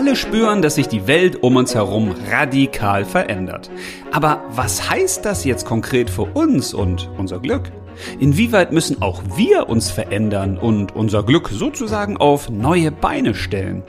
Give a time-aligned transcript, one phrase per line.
[0.00, 3.70] alle spüren, dass sich die Welt um uns herum radikal verändert.
[4.12, 7.70] Aber was heißt das jetzt konkret für uns und unser Glück?
[8.18, 13.82] Inwieweit müssen auch wir uns verändern und unser Glück sozusagen auf neue Beine stellen?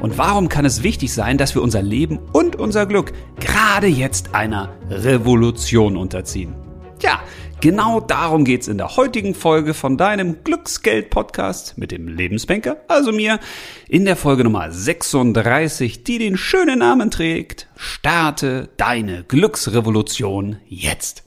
[0.00, 4.34] Und warum kann es wichtig sein, dass wir unser Leben und unser Glück gerade jetzt
[4.34, 6.54] einer Revolution unterziehen?
[6.98, 7.20] Tja,
[7.60, 13.40] Genau darum geht's in der heutigen Folge von deinem Glücksgeld-Podcast mit dem Lebensbanker, also mir,
[13.88, 21.24] in der Folge Nummer 36, die den schönen Namen trägt, Starte deine Glücksrevolution jetzt.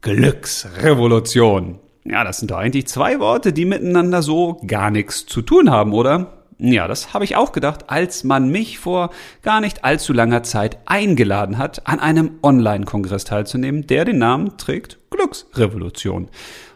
[0.00, 1.80] Glücksrevolution.
[2.04, 5.92] Ja, das sind doch eigentlich zwei Worte, die miteinander so gar nichts zu tun haben,
[5.92, 6.37] oder?
[6.60, 9.10] Ja, das habe ich auch gedacht, als man mich vor
[9.42, 14.98] gar nicht allzu langer Zeit eingeladen hat, an einem Online-Kongress teilzunehmen, der den Namen trägt
[15.10, 16.28] Glücksrevolution.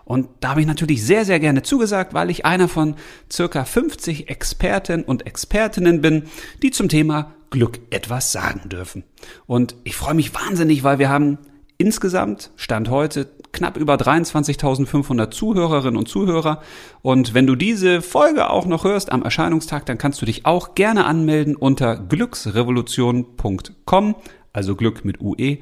[0.04, 2.94] Und da habe ich natürlich sehr, sehr gerne zugesagt, weil ich einer von
[3.30, 6.24] circa 50 Experten und Expertinnen bin,
[6.62, 9.04] die zum Thema Glück etwas sagen dürfen.
[9.46, 11.38] Und ich freue mich wahnsinnig, weil wir haben
[11.82, 16.62] insgesamt, Stand heute, knapp über 23.500 Zuhörerinnen und Zuhörer.
[17.02, 20.76] Und wenn du diese Folge auch noch hörst am Erscheinungstag, dann kannst du dich auch
[20.76, 24.14] gerne anmelden unter glücksrevolution.com,
[24.52, 25.58] also Glück mit UE.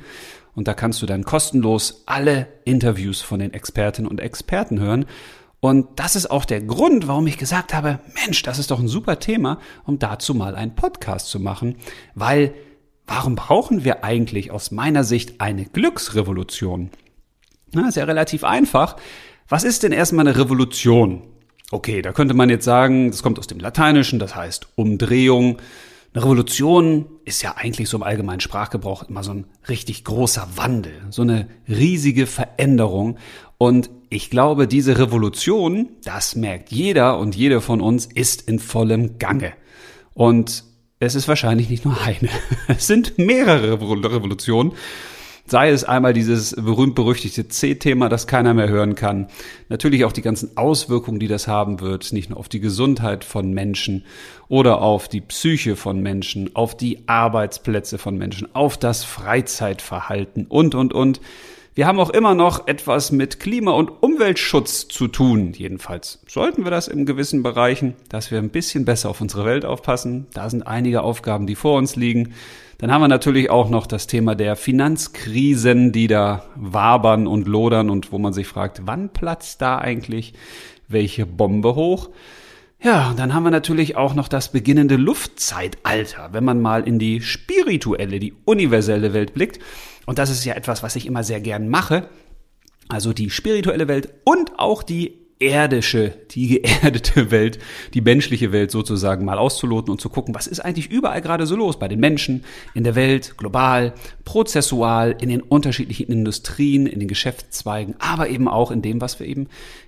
[0.54, 5.06] Und da kannst du dann kostenlos alle Interviews von den Expertinnen und Experten hören.
[5.60, 8.88] Und das ist auch der Grund, warum ich gesagt habe, Mensch, das ist doch ein
[8.88, 11.76] super Thema, um dazu mal einen Podcast zu machen,
[12.14, 12.52] weil
[13.10, 16.90] warum brauchen wir eigentlich aus meiner Sicht eine Glücksrevolution?
[17.72, 18.96] Na, ist ja relativ einfach.
[19.48, 21.22] Was ist denn erstmal eine Revolution?
[21.72, 25.58] Okay, da könnte man jetzt sagen, das kommt aus dem Lateinischen, das heißt Umdrehung.
[26.14, 30.92] Eine Revolution ist ja eigentlich so im allgemeinen Sprachgebrauch immer so ein richtig großer Wandel,
[31.10, 33.18] so eine riesige Veränderung.
[33.58, 39.18] Und ich glaube, diese Revolution, das merkt jeder und jede von uns, ist in vollem
[39.18, 39.52] Gange.
[40.14, 40.69] Und
[41.00, 42.28] es ist wahrscheinlich nicht nur eine.
[42.68, 44.72] Es sind mehrere Revolutionen.
[45.46, 49.26] Sei es einmal dieses berühmt-berüchtigte C-Thema, das keiner mehr hören kann.
[49.68, 53.52] Natürlich auch die ganzen Auswirkungen, die das haben wird, nicht nur auf die Gesundheit von
[53.52, 54.04] Menschen
[54.48, 60.76] oder auf die Psyche von Menschen, auf die Arbeitsplätze von Menschen, auf das Freizeitverhalten und,
[60.76, 61.20] und, und.
[61.72, 65.52] Wir haben auch immer noch etwas mit Klima- und Umweltschutz zu tun.
[65.52, 69.64] Jedenfalls sollten wir das in gewissen Bereichen, dass wir ein bisschen besser auf unsere Welt
[69.64, 70.26] aufpassen.
[70.34, 72.34] Da sind einige Aufgaben, die vor uns liegen.
[72.78, 77.88] Dann haben wir natürlich auch noch das Thema der Finanzkrisen, die da wabern und lodern
[77.88, 80.34] und wo man sich fragt, wann platzt da eigentlich
[80.88, 82.10] welche Bombe hoch?
[82.82, 86.98] Ja, und dann haben wir natürlich auch noch das beginnende Luftzeitalter, wenn man mal in
[86.98, 89.60] die spirituelle, die universelle Welt blickt.
[90.10, 92.08] Und das ist ja etwas, was ich immer sehr gern mache.
[92.88, 97.60] Also die spirituelle Welt und auch die erdische, die geerdete Welt,
[97.94, 101.54] die menschliche Welt sozusagen mal auszuloten und zu gucken, was ist eigentlich überall gerade so
[101.54, 102.44] los bei den Menschen,
[102.74, 103.94] in der Welt, global,
[104.24, 109.28] prozessual, in den unterschiedlichen Industrien, in den Geschäftszweigen, aber eben auch in dem, was wir
[109.28, 109.46] eben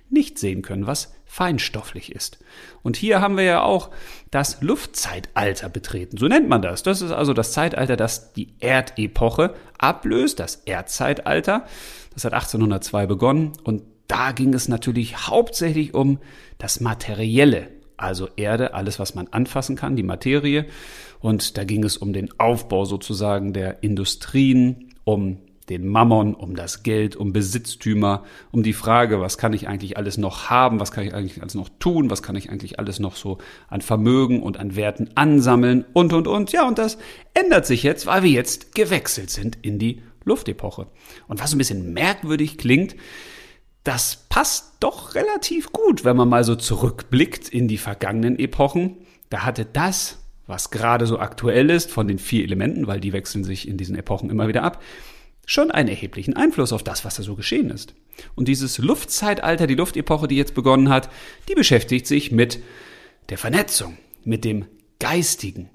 [0.09, 2.37] nicht sehen können, was feinstofflich ist.
[2.83, 3.89] Und hier haben wir ja auch
[4.29, 6.17] das Luftzeitalter betreten.
[6.17, 6.83] So nennt man das.
[6.83, 11.65] Das ist also das Zeitalter, das die Erdepoche ablöst, das Erdzeitalter.
[12.13, 16.19] Das hat 1802 begonnen und da ging es natürlich hauptsächlich um
[16.59, 20.67] das Materielle, also Erde, alles, was man anfassen kann, die Materie.
[21.19, 26.83] Und da ging es um den Aufbau sozusagen der Industrien, um den Mammon, um das
[26.83, 31.05] Geld, um Besitztümer, um die Frage, was kann ich eigentlich alles noch haben, was kann
[31.05, 33.37] ich eigentlich alles noch tun, was kann ich eigentlich alles noch so
[33.69, 36.51] an Vermögen und an Werten ansammeln und, und, und.
[36.51, 36.97] Ja, und das
[37.33, 40.87] ändert sich jetzt, weil wir jetzt gewechselt sind in die Luftepoche.
[41.27, 42.95] Und was ein bisschen merkwürdig klingt,
[43.83, 48.97] das passt doch relativ gut, wenn man mal so zurückblickt in die vergangenen Epochen.
[49.29, 53.43] Da hatte das, was gerade so aktuell ist, von den vier Elementen, weil die wechseln
[53.43, 54.81] sich in diesen Epochen immer wieder ab,
[55.45, 57.93] schon einen erheblichen Einfluss auf das, was da so geschehen ist.
[58.35, 61.09] Und dieses Luftzeitalter, die Luftepoche, die jetzt begonnen hat,
[61.49, 62.59] die beschäftigt sich mit
[63.29, 64.65] der Vernetzung, mit dem
[64.99, 65.69] Geistigen,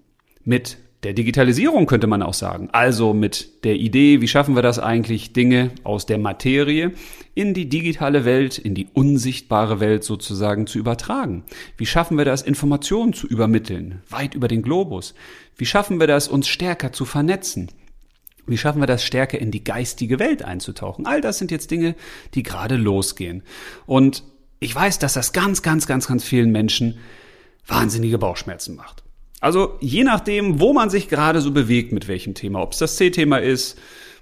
[0.44, 2.70] mit der Digitalisierung könnte man auch sagen.
[2.72, 6.92] Also mit der Idee, wie schaffen wir das eigentlich, Dinge aus der Materie
[7.34, 11.44] in die digitale Welt, in die unsichtbare Welt sozusagen zu übertragen?
[11.76, 15.14] Wie schaffen wir das, Informationen zu übermitteln, weit über den Globus?
[15.56, 17.70] Wie schaffen wir das, uns stärker zu vernetzen?
[18.48, 21.06] Wie schaffen wir das, stärker in die geistige Welt einzutauchen?
[21.06, 21.94] All das sind jetzt Dinge,
[22.34, 23.42] die gerade losgehen.
[23.86, 24.24] Und
[24.60, 26.98] ich weiß, dass das ganz, ganz, ganz, ganz vielen Menschen
[27.66, 29.04] wahnsinnige Bauchschmerzen macht.
[29.40, 32.96] Also je nachdem, wo man sich gerade so bewegt, mit welchem Thema, ob es das
[32.96, 33.78] C-Thema ist,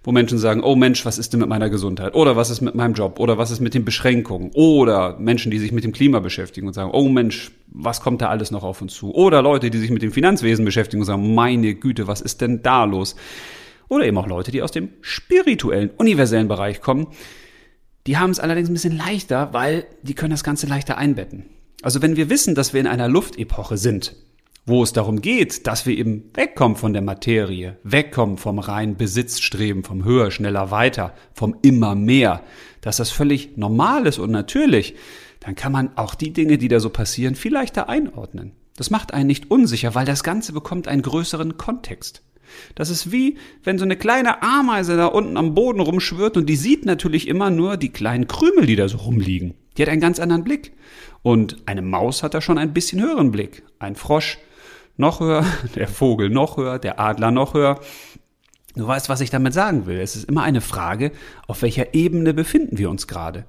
[0.07, 2.15] wo Menschen sagen, oh Mensch, was ist denn mit meiner Gesundheit?
[2.15, 3.19] Oder was ist mit meinem Job?
[3.19, 4.53] Oder was ist mit den Beschränkungen?
[4.55, 8.29] Oder Menschen, die sich mit dem Klima beschäftigen und sagen, oh Mensch, was kommt da
[8.29, 9.13] alles noch auf uns zu?
[9.13, 12.63] Oder Leute, die sich mit dem Finanzwesen beschäftigen und sagen, meine Güte, was ist denn
[12.63, 13.17] da los?
[13.89, 17.09] Oder eben auch Leute, die aus dem spirituellen, universellen Bereich kommen.
[18.07, 21.47] Die haben es allerdings ein bisschen leichter, weil die können das Ganze leichter einbetten.
[21.83, 24.17] Also wenn wir wissen, dass wir in einer Luftepoche sind,
[24.65, 29.85] wo es darum geht, dass wir eben wegkommen von der Materie, wegkommen vom reinen Besitzstreben,
[29.85, 32.43] vom höher, schneller, weiter, vom immer mehr,
[32.81, 34.97] dass das völlig normal ist und natürlich,
[35.39, 38.53] dann kann man auch die Dinge, die da so passieren, viel leichter einordnen.
[38.77, 42.23] Das macht einen nicht unsicher, weil das Ganze bekommt einen größeren Kontext.
[42.75, 46.57] Das ist wie, wenn so eine kleine Ameise da unten am Boden rumschwirrt und die
[46.57, 49.55] sieht natürlich immer nur die kleinen Krümel, die da so rumliegen.
[49.77, 50.73] Die hat einen ganz anderen Blick.
[51.23, 53.65] Und eine Maus hat da schon ein bisschen höheren Blick.
[53.79, 54.39] Ein Frosch
[54.97, 55.45] noch höher,
[55.75, 57.81] der Vogel noch höher, der Adler noch höher.
[58.75, 59.99] Du weißt, was ich damit sagen will.
[59.99, 61.13] Es ist immer eine Frage,
[61.47, 63.47] auf welcher Ebene befinden wir uns gerade.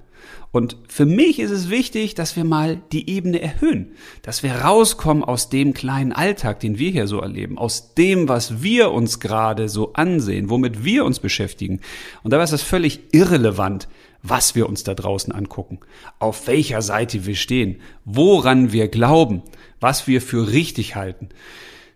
[0.50, 3.92] Und für mich ist es wichtig, dass wir mal die Ebene erhöhen,
[4.22, 8.62] dass wir rauskommen aus dem kleinen Alltag, den wir hier so erleben, aus dem, was
[8.62, 11.80] wir uns gerade so ansehen, womit wir uns beschäftigen.
[12.22, 13.88] Und dabei ist es völlig irrelevant,
[14.22, 15.80] was wir uns da draußen angucken,
[16.18, 19.42] auf welcher Seite wir stehen, woran wir glauben,
[19.80, 21.28] was wir für richtig halten.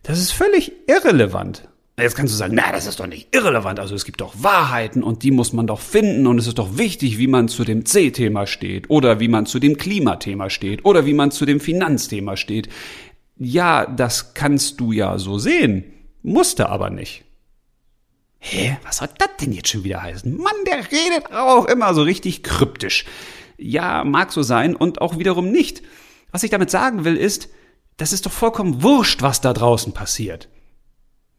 [0.02, 1.68] Das ist völlig irrelevant.
[2.02, 3.78] Jetzt kannst du sagen, na, das ist doch nicht irrelevant.
[3.78, 6.76] Also es gibt doch Wahrheiten und die muss man doch finden und es ist doch
[6.76, 11.06] wichtig, wie man zu dem C-Thema steht oder wie man zu dem Klimathema steht oder
[11.06, 12.68] wie man zu dem Finanzthema steht.
[13.36, 15.84] Ja, das kannst du ja so sehen,
[16.22, 17.24] musste aber nicht.
[18.38, 20.36] Hä, was soll das denn jetzt schon wieder heißen?
[20.36, 23.04] Mann, der redet auch immer so richtig kryptisch.
[23.56, 25.82] Ja, mag so sein und auch wiederum nicht.
[26.32, 27.48] Was ich damit sagen will ist,
[27.98, 30.48] das ist doch vollkommen wurscht, was da draußen passiert.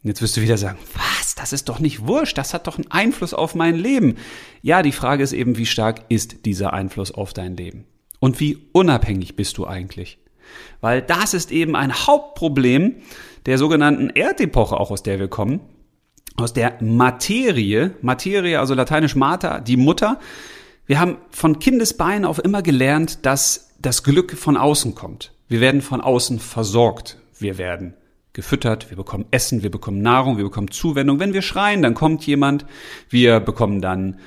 [0.03, 2.91] Jetzt wirst du wieder sagen, was, das ist doch nicht wurscht, das hat doch einen
[2.91, 4.17] Einfluss auf mein Leben.
[4.61, 7.85] Ja, die Frage ist eben, wie stark ist dieser Einfluss auf dein Leben?
[8.19, 10.17] Und wie unabhängig bist du eigentlich?
[10.81, 12.95] Weil das ist eben ein Hauptproblem
[13.45, 15.61] der sogenannten Erdepoche, auch aus der wir kommen,
[16.35, 20.19] aus der Materie, Materie, also lateinisch Mater, die Mutter.
[20.85, 25.33] Wir haben von Kindesbeinen auf immer gelernt, dass das Glück von außen kommt.
[25.47, 27.19] Wir werden von außen versorgt.
[27.39, 27.93] Wir werden
[28.33, 31.19] gefüttert, wir bekommen Essen, wir bekommen Nahrung, wir bekommen Zuwendung.
[31.19, 32.65] Wenn wir schreien, dann kommt jemand.
[33.09, 34.19] Wir bekommen dann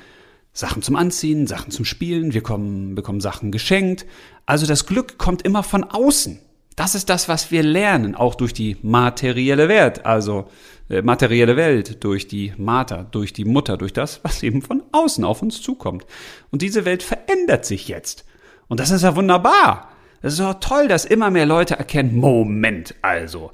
[0.53, 4.07] Sachen zum Anziehen, Sachen zum Spielen, wir kommen, bekommen Sachen geschenkt.
[4.47, 6.41] Also das Glück kommt immer von außen.
[6.77, 10.47] Das ist das, was wir lernen, auch durch die materielle Welt, also
[10.89, 15.25] äh, materielle Welt, durch die Mater, durch die Mutter, durch das, was eben von außen
[15.25, 16.07] auf uns zukommt.
[16.51, 18.25] Und diese Welt verändert sich jetzt.
[18.69, 19.91] Und das ist ja wunderbar.
[20.23, 23.53] Das ist auch toll, dass immer mehr Leute erkennen, Moment, also,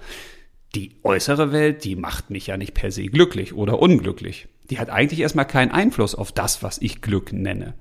[0.74, 4.48] die äußere Welt, die macht mich ja nicht per se glücklich oder unglücklich.
[4.70, 7.74] Die hat eigentlich erstmal keinen Einfluss auf das, was ich Glück nenne.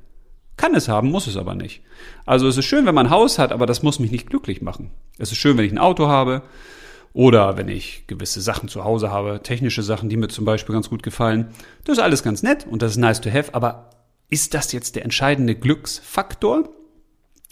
[0.57, 1.81] Kann es haben, muss es aber nicht.
[2.25, 4.61] Also es ist schön, wenn man ein Haus hat, aber das muss mich nicht glücklich
[4.61, 4.91] machen.
[5.17, 6.43] Es ist schön, wenn ich ein Auto habe
[7.13, 10.89] oder wenn ich gewisse Sachen zu Hause habe, technische Sachen, die mir zum Beispiel ganz
[10.89, 11.53] gut gefallen.
[11.85, 13.89] Das ist alles ganz nett und das ist nice to have, aber
[14.29, 16.69] ist das jetzt der entscheidende Glücksfaktor?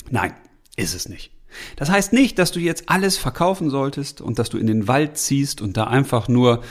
[0.09, 0.33] Nein,
[0.75, 1.31] ist es nicht.
[1.75, 5.17] Das heißt nicht, dass du jetzt alles verkaufen solltest und dass du in den Wald
[5.17, 6.61] ziehst und da einfach nur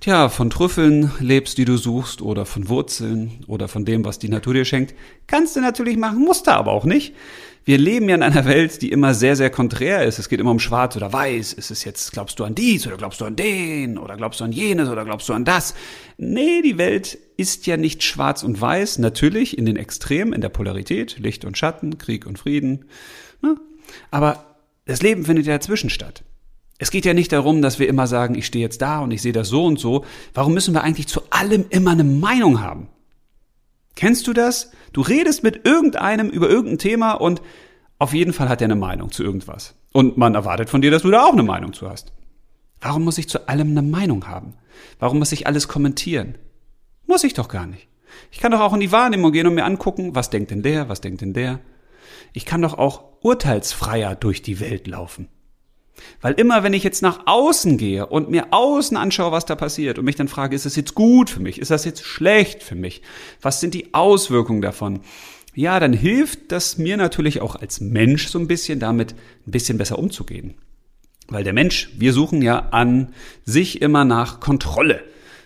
[0.00, 4.28] tja, von Trüffeln lebst, die du suchst, oder von Wurzeln oder von dem, was die
[4.28, 4.94] Natur dir schenkt.
[5.26, 7.14] Kannst du natürlich machen, musst du aber auch nicht.
[7.64, 10.20] Wir leben ja in einer Welt, die immer sehr, sehr konträr ist.
[10.20, 11.52] Es geht immer um schwarz oder weiß.
[11.52, 14.44] Ist es jetzt, glaubst du an dies oder glaubst du an den oder glaubst du
[14.44, 15.74] an jenes oder glaubst du an das?
[16.16, 18.98] Nee, die Welt ist ja nicht schwarz und weiß.
[18.98, 22.84] Natürlich in den Extremen, in der Polarität, Licht und Schatten, Krieg und Frieden.
[23.42, 23.56] Ne?
[24.10, 24.44] Aber
[24.84, 26.24] das Leben findet ja dazwischen statt.
[26.78, 29.22] Es geht ja nicht darum, dass wir immer sagen, ich stehe jetzt da und ich
[29.22, 30.04] sehe das so und so.
[30.34, 32.88] Warum müssen wir eigentlich zu allem immer eine Meinung haben?
[33.94, 34.72] Kennst du das?
[34.92, 37.40] Du redest mit irgendeinem über irgendein Thema und
[37.98, 39.74] auf jeden Fall hat er eine Meinung zu irgendwas.
[39.92, 42.12] Und man erwartet von dir, dass du da auch eine Meinung zu hast.
[42.80, 44.52] Warum muss ich zu allem eine Meinung haben?
[44.98, 46.36] Warum muss ich alles kommentieren?
[47.06, 47.88] Muss ich doch gar nicht.
[48.30, 50.90] Ich kann doch auch in die Wahrnehmung gehen und mir angucken, was denkt denn der,
[50.90, 51.60] was denkt denn der.
[52.32, 55.28] Ich kann doch auch urteilsfreier durch die Welt laufen.
[56.20, 59.98] Weil immer, wenn ich jetzt nach außen gehe und mir außen anschaue, was da passiert
[59.98, 61.58] und mich dann frage, ist das jetzt gut für mich?
[61.58, 63.02] Ist das jetzt schlecht für mich?
[63.40, 65.00] Was sind die Auswirkungen davon?
[65.54, 69.14] Ja, dann hilft das mir natürlich auch als Mensch so ein bisschen damit
[69.46, 70.54] ein bisschen besser umzugehen.
[71.28, 75.02] Weil der Mensch, wir suchen ja an sich immer nach Kontrolle.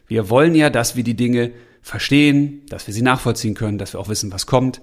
[0.08, 4.00] Wir wollen ja, dass wir die Dinge verstehen, dass wir sie nachvollziehen können, dass wir
[4.00, 4.82] auch wissen, was kommt.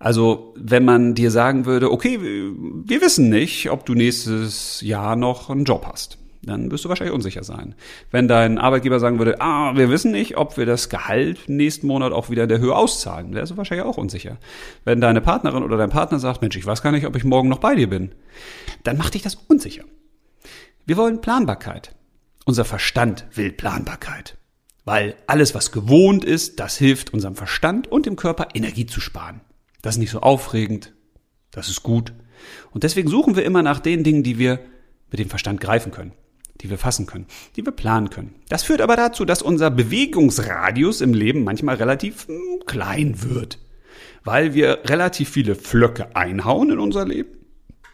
[0.00, 5.50] Also wenn man dir sagen würde, okay, wir wissen nicht, ob du nächstes Jahr noch
[5.50, 6.16] einen Job hast.
[6.42, 7.74] dann wirst du wahrscheinlich unsicher sein.
[8.10, 12.12] Wenn dein Arbeitgeber sagen würde, ah, wir wissen nicht, ob wir das Gehalt nächsten Monat
[12.12, 14.38] auch wieder in der Höhe auszahlen, wärst du wahrscheinlich auch unsicher.
[14.86, 17.50] Wenn deine Partnerin oder dein Partner sagt, Mensch, ich weiß gar nicht, ob ich morgen
[17.50, 18.12] noch bei dir bin,
[18.84, 19.84] dann macht dich das unsicher.
[20.86, 21.94] Wir wollen Planbarkeit.
[22.46, 24.38] Unser Verstand will Planbarkeit.
[24.86, 29.42] Weil alles, was gewohnt ist, das hilft unserem Verstand und dem Körper Energie zu sparen.
[29.82, 30.92] Das ist nicht so aufregend.
[31.50, 32.12] Das ist gut.
[32.70, 34.60] Und deswegen suchen wir immer nach den Dingen, die wir
[35.10, 36.12] mit dem Verstand greifen können,
[36.60, 38.34] die wir fassen können, die wir planen können.
[38.48, 43.58] Das führt aber dazu, dass unser Bewegungsradius im Leben manchmal relativ hm, klein wird,
[44.24, 47.30] weil wir relativ viele Flöcke einhauen in unser Leben.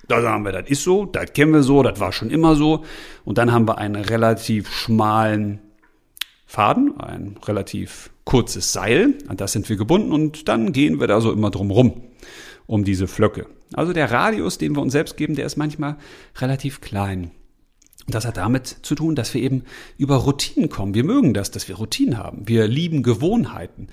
[0.08, 2.84] Da sagen wir, das ist so, das kennen wir so, das war schon immer so.
[3.24, 5.60] Und dann haben wir einen relativ schmalen
[6.46, 11.20] Faden, ein relativ kurzes Seil, an das sind wir gebunden und dann gehen wir da
[11.20, 12.04] so immer drum rum,
[12.66, 13.46] um diese Flöcke.
[13.74, 15.96] Also der Radius, den wir uns selbst geben, der ist manchmal
[16.38, 17.32] relativ klein.
[18.06, 19.64] Und das hat damit zu tun, dass wir eben
[19.98, 20.94] über Routinen kommen.
[20.94, 22.46] Wir mögen das, dass wir Routinen haben.
[22.46, 23.88] Wir lieben Gewohnheiten.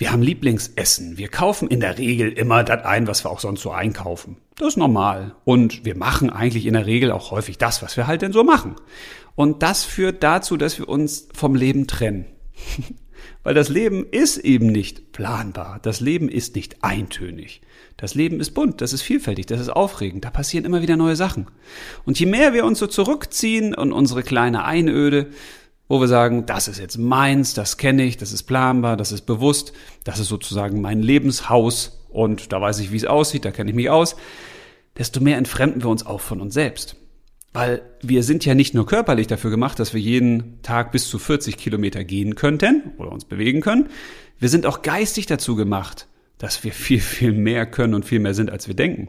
[0.00, 1.18] Wir haben Lieblingsessen.
[1.18, 4.38] Wir kaufen in der Regel immer das ein, was wir auch sonst so einkaufen.
[4.56, 5.34] Das ist normal.
[5.44, 8.42] Und wir machen eigentlich in der Regel auch häufig das, was wir halt denn so
[8.42, 8.76] machen.
[9.34, 12.24] Und das führt dazu, dass wir uns vom Leben trennen.
[13.42, 15.80] Weil das Leben ist eben nicht planbar.
[15.82, 17.60] Das Leben ist nicht eintönig.
[17.98, 21.16] Das Leben ist bunt, das ist vielfältig, das ist aufregend, da passieren immer wieder neue
[21.16, 21.48] Sachen.
[22.06, 25.26] Und je mehr wir uns so zurückziehen und unsere kleine Einöde,
[25.90, 29.22] wo wir sagen, das ist jetzt meins, das kenne ich, das ist planbar, das ist
[29.22, 29.72] bewusst,
[30.04, 33.76] das ist sozusagen mein Lebenshaus und da weiß ich, wie es aussieht, da kenne ich
[33.76, 34.14] mich aus,
[34.96, 36.94] desto mehr entfremden wir uns auch von uns selbst.
[37.52, 41.18] Weil wir sind ja nicht nur körperlich dafür gemacht, dass wir jeden Tag bis zu
[41.18, 43.88] 40 Kilometer gehen könnten oder uns bewegen können.
[44.38, 46.06] Wir sind auch geistig dazu gemacht,
[46.38, 49.08] dass wir viel, viel mehr können und viel mehr sind, als wir denken.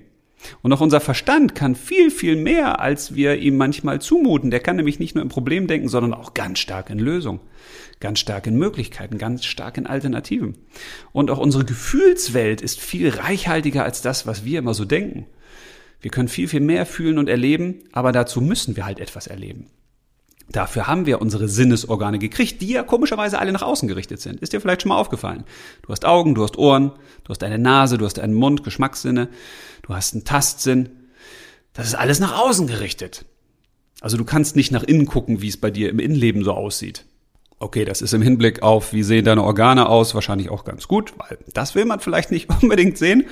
[0.61, 4.51] Und auch unser Verstand kann viel, viel mehr, als wir ihm manchmal zumuten.
[4.51, 7.39] Der kann nämlich nicht nur im Problem denken, sondern auch ganz stark in Lösungen,
[7.99, 10.57] ganz stark in Möglichkeiten, ganz stark in Alternativen.
[11.11, 15.25] Und auch unsere Gefühlswelt ist viel reichhaltiger als das, was wir immer so denken.
[15.99, 19.67] Wir können viel, viel mehr fühlen und erleben, aber dazu müssen wir halt etwas erleben.
[20.51, 24.41] Dafür haben wir unsere Sinnesorgane gekriegt, die ja komischerweise alle nach außen gerichtet sind.
[24.41, 25.45] Ist dir vielleicht schon mal aufgefallen?
[25.83, 26.91] Du hast Augen, du hast Ohren,
[27.23, 29.29] du hast eine Nase, du hast einen Mund, Geschmackssinne,
[29.91, 30.89] du hast einen Tastsinn.
[31.73, 33.25] Das ist alles nach außen gerichtet.
[34.01, 37.05] Also du kannst nicht nach innen gucken, wie es bei dir im Innenleben so aussieht.
[37.59, 41.13] Okay, das ist im Hinblick auf, wie sehen deine Organe aus, wahrscheinlich auch ganz gut,
[41.17, 43.25] weil das will man vielleicht nicht unbedingt sehen.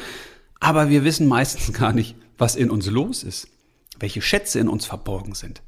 [0.59, 3.47] Aber wir wissen meistens gar nicht, was in uns los ist,
[3.97, 5.61] welche Schätze in uns verborgen sind,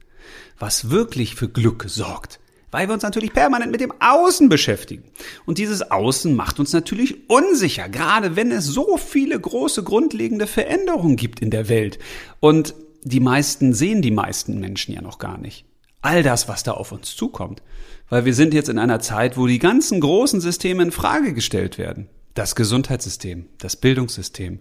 [0.59, 2.39] was wirklich für Glück sorgt,
[2.71, 5.03] weil wir uns natürlich permanent mit dem Außen beschäftigen.
[5.45, 11.17] Und dieses Außen macht uns natürlich unsicher, gerade wenn es so viele große grundlegende Veränderungen
[11.17, 11.99] gibt in der Welt.
[12.39, 12.73] Und
[13.03, 15.65] die meisten sehen die meisten Menschen ja noch gar nicht.
[16.01, 17.61] All das, was da auf uns zukommt.
[18.09, 21.77] Weil wir sind jetzt in einer Zeit, wo die ganzen großen Systeme in Frage gestellt
[21.77, 22.07] werden.
[22.33, 24.59] Das Gesundheitssystem, das Bildungssystem,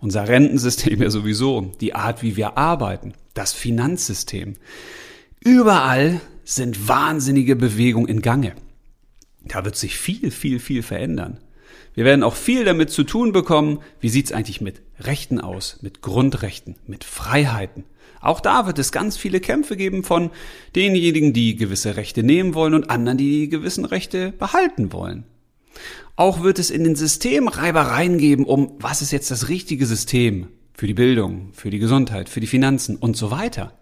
[0.00, 4.54] unser Rentensystem ja sowieso, die Art, wie wir arbeiten, das Finanzsystem.
[5.40, 8.54] Überall sind wahnsinnige Bewegungen in Gange.
[9.44, 11.40] Da wird sich viel, viel, viel verändern.
[11.94, 16.00] Wir werden auch viel damit zu tun bekommen, wie sieht's eigentlich mit Rechten aus, mit
[16.00, 17.84] Grundrechten, mit Freiheiten.
[18.22, 20.30] Auch da wird es ganz viele Kämpfe geben von
[20.74, 25.24] denjenigen, die gewisse Rechte nehmen wollen und anderen, die die gewissen Rechte behalten wollen.
[26.16, 30.48] Auch wird es in den System Reibereien geben um, was ist jetzt das richtige System
[30.72, 33.78] für die Bildung, für die Gesundheit, für die Finanzen und so weiter.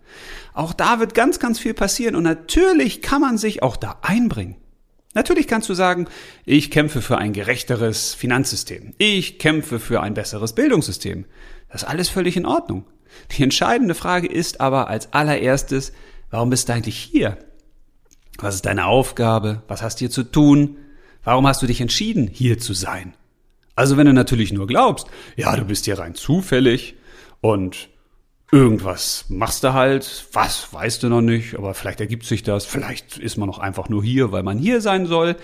[0.57, 4.57] Auch da wird ganz, ganz viel passieren und natürlich kann man sich auch da einbringen.
[5.13, 6.09] Natürlich kannst du sagen,
[6.47, 8.95] ich kämpfe für ein gerechteres Finanzsystem.
[8.97, 11.27] Ich kämpfe für ein besseres Bildungssystem.
[11.69, 12.87] Das ist alles völlig in Ordnung.
[13.33, 15.93] Die entscheidende Frage ist aber als allererstes,
[16.31, 17.37] warum bist du eigentlich hier?
[18.39, 19.63] Was ist deine Aufgabe?
[19.69, 20.79] Was hast du hier zu tun?
[21.23, 23.13] Warum hast du dich entschieden, hier zu sein?
[23.75, 26.95] Also wenn du natürlich nur glaubst, ja, du bist hier rein zufällig
[27.43, 27.91] und
[28.53, 33.19] irgendwas machst du halt, was weißt du noch nicht, aber vielleicht ergibt sich das, vielleicht
[33.19, 35.37] ist man noch einfach nur hier, weil man hier sein soll.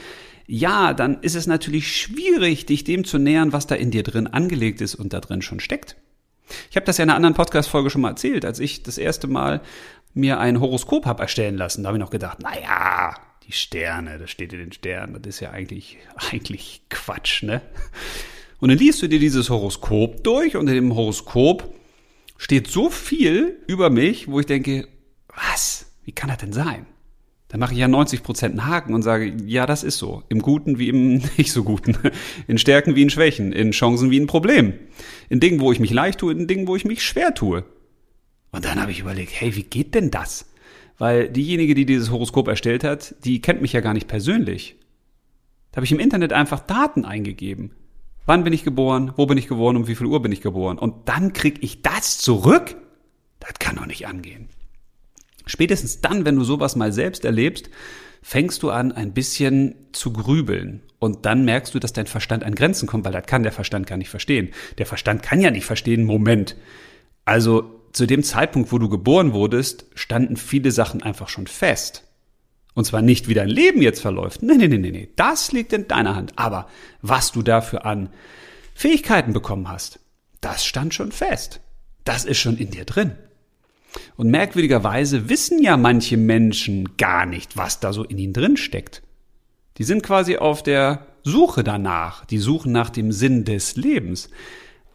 [0.47, 4.27] Ja, dann ist es natürlich schwierig, dich dem zu nähern, was da in dir drin
[4.27, 5.97] angelegt ist und da drin schon steckt.
[6.71, 9.27] Ich habe das ja in einer anderen Podcast-Folge schon mal erzählt, als ich das erste
[9.27, 9.63] Mal
[10.15, 11.83] mir ein Horoskop habe erstellen lassen.
[11.83, 13.15] Da habe ich noch gedacht, naja,
[13.47, 15.99] die Sterne, das steht in den Sternen, das ist ja eigentlich,
[16.33, 17.63] eigentlich Quatsch, ne?
[18.61, 21.75] Und dann liest du dir dieses Horoskop durch und in dem Horoskop
[22.43, 24.89] steht so viel über mich, wo ich denke,
[25.29, 25.87] was?
[26.05, 26.87] Wie kann das denn sein?
[27.47, 30.25] Dann mache ich ja 90 Prozent einen Haken und sage, ja, das ist so.
[30.29, 31.97] Im Guten wie im nicht so Guten.
[32.49, 33.53] In Stärken wie in Schwächen.
[33.53, 34.75] In Chancen wie in Problemen.
[35.29, 37.65] In Dingen, wo ich mich leicht tue, in Dingen, wo ich mich schwer tue.
[38.51, 40.47] Und dann habe ich überlegt, hey, wie geht denn das?
[40.99, 44.77] Weil diejenige, die dieses Horoskop erstellt hat, die kennt mich ja gar nicht persönlich.
[45.71, 47.71] Da habe ich im Internet einfach Daten eingegeben.
[48.25, 49.13] Wann bin ich geboren?
[49.17, 49.77] Wo bin ich geboren?
[49.77, 50.79] Um wie viel Uhr bin ich geboren?
[50.79, 52.77] Und dann krieg ich das zurück?
[53.41, 54.49] Das kann doch nicht angehen.
[55.47, 57.69] Spätestens dann, wenn du sowas mal selbst erlebst,
[58.23, 60.83] fängst du an, ein bisschen zu grübeln.
[61.01, 63.89] Und dann merkst du, dass dein Verstand an Grenzen kommt, weil das kann der Verstand
[63.89, 64.51] gar nicht verstehen.
[64.79, 66.57] Der Verstand kann ja nicht verstehen, Moment.
[67.25, 72.05] Also zu dem Zeitpunkt, wo du geboren wurdest, standen viele Sachen einfach schon fest.
[72.75, 74.43] Und zwar nicht, wie dein Leben jetzt verläuft.
[74.43, 75.09] Nee, nee, nee, nee, nee.
[75.17, 76.33] Das liegt in deiner Hand.
[76.37, 76.69] Aber
[77.03, 78.09] was du dafür an
[78.75, 80.01] Fähigkeiten bekommen hast,
[80.41, 81.61] das stand schon fest.
[82.05, 83.13] Das ist schon in dir drin.
[84.17, 89.03] Und merkwürdigerweise wissen ja manche Menschen gar nicht, was da so in ihnen drin steckt.
[89.77, 92.25] Die sind quasi auf der Suche danach.
[92.25, 94.31] Die suchen nach dem Sinn des Lebens.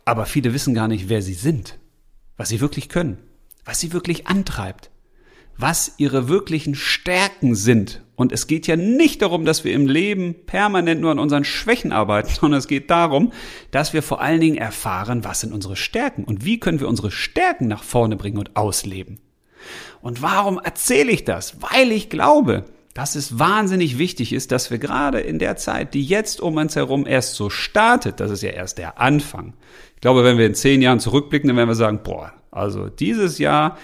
[0.04, 1.78] Aber viele wissen gar nicht, wer sie sind,
[2.38, 3.20] was sie wirklich können,
[3.66, 4.90] was sie wirklich antreibt
[5.58, 8.02] was ihre wirklichen Stärken sind.
[8.16, 11.92] Und es geht ja nicht darum, dass wir im Leben permanent nur an unseren Schwächen
[11.92, 13.32] arbeiten, sondern es geht darum,
[13.72, 17.12] dass wir vor allen Dingen erfahren, was sind unsere Stärken und wie können wir unsere
[17.12, 19.20] Stärken nach vorne bringen und ausleben.
[20.02, 21.58] Und warum erzähle ich das?
[21.62, 26.04] Weil ich glaube, dass es wahnsinnig wichtig ist, dass wir gerade in der Zeit, die
[26.04, 29.54] jetzt um uns herum erst so startet, das ist ja erst der Anfang.
[29.94, 33.38] Ich glaube, wenn wir in zehn Jahren zurückblicken, dann werden wir sagen, boah, also dieses
[33.38, 33.78] Jahr,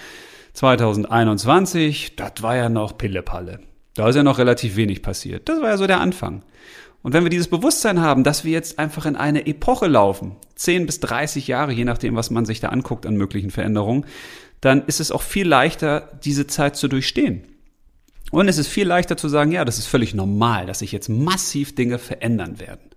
[0.54, 3.60] 2021, das war ja noch Pillepalle.
[3.94, 5.48] Da ist ja noch relativ wenig passiert.
[5.48, 6.42] Das war ja so der Anfang.
[7.02, 10.86] Und wenn wir dieses Bewusstsein haben, dass wir jetzt einfach in eine Epoche laufen, 10
[10.86, 14.06] bis 30 Jahre, je nachdem, was man sich da anguckt an möglichen Veränderungen,
[14.60, 17.44] dann ist es auch viel leichter, diese Zeit zu durchstehen.
[18.30, 21.08] Und es ist viel leichter zu sagen, ja, das ist völlig normal, dass sich jetzt
[21.08, 22.90] massiv Dinge verändern werden.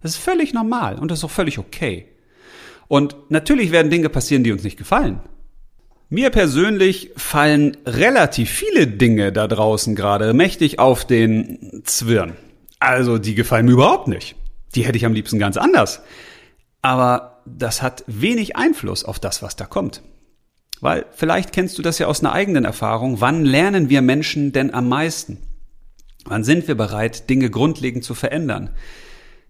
[0.00, 2.06] Das ist völlig normal und das ist auch völlig okay.
[2.88, 5.20] Und natürlich werden Dinge passieren, die uns nicht gefallen.
[6.12, 12.36] Mir persönlich fallen relativ viele Dinge da draußen gerade mächtig auf den Zwirn.
[12.80, 14.34] Also die gefallen mir überhaupt nicht.
[14.74, 16.02] Die hätte ich am liebsten ganz anders.
[16.82, 20.02] Aber das hat wenig Einfluss auf das, was da kommt.
[20.80, 23.20] Weil vielleicht kennst du das ja aus einer eigenen Erfahrung.
[23.20, 25.38] Wann lernen wir Menschen denn am meisten?
[26.24, 28.70] Wann sind wir bereit, Dinge grundlegend zu verändern?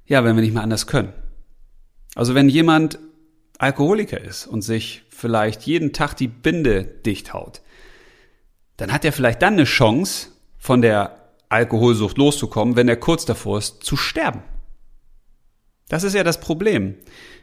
[0.04, 1.14] Ja, wenn wir nicht mehr anders können.
[2.14, 2.98] Also wenn jemand
[3.60, 7.60] Alkoholiker ist und sich vielleicht jeden Tag die Binde dicht haut,
[8.78, 13.58] dann hat er vielleicht dann eine Chance, von der Alkoholsucht loszukommen, wenn er kurz davor
[13.58, 14.42] ist, zu sterben.
[15.88, 16.94] Das ist ja das Problem.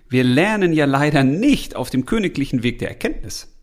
[0.08, 3.54] Wir lernen ja leider nicht auf dem königlichen Weg der Erkenntnis.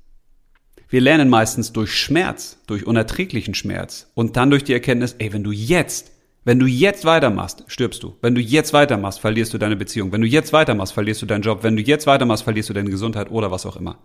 [0.88, 5.44] Wir lernen meistens durch Schmerz, durch unerträglichen Schmerz und dann durch die Erkenntnis, ey, wenn
[5.44, 6.12] du jetzt
[6.44, 8.16] wenn du jetzt weitermachst, stirbst du.
[8.20, 10.12] Wenn du jetzt weitermachst, verlierst du deine Beziehung.
[10.12, 11.62] Wenn du jetzt weitermachst, verlierst du deinen Job.
[11.62, 13.98] Wenn du jetzt weitermachst, verlierst du deine Gesundheit oder was auch immer.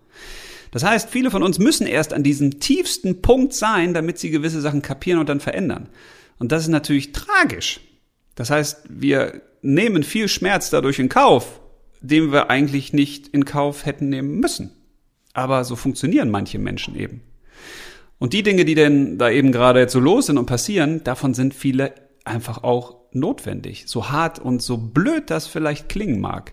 [0.70, 4.60] Das heißt, viele von uns müssen erst an diesem tiefsten Punkt sein, damit sie gewisse
[4.60, 5.88] Sachen kapieren und dann verändern.
[6.38, 7.80] Und das ist natürlich tragisch.
[8.34, 11.60] Das heißt, wir nehmen viel Schmerz dadurch in Kauf,
[12.00, 14.70] den wir eigentlich nicht in Kauf hätten nehmen müssen.
[15.34, 17.20] Aber so funktionieren manche Menschen eben.
[18.18, 21.34] Und die Dinge, die denn da eben gerade jetzt so los sind und passieren, davon
[21.34, 21.92] sind viele
[22.24, 23.84] einfach auch notwendig.
[23.86, 26.52] So hart und so blöd das vielleicht klingen mag.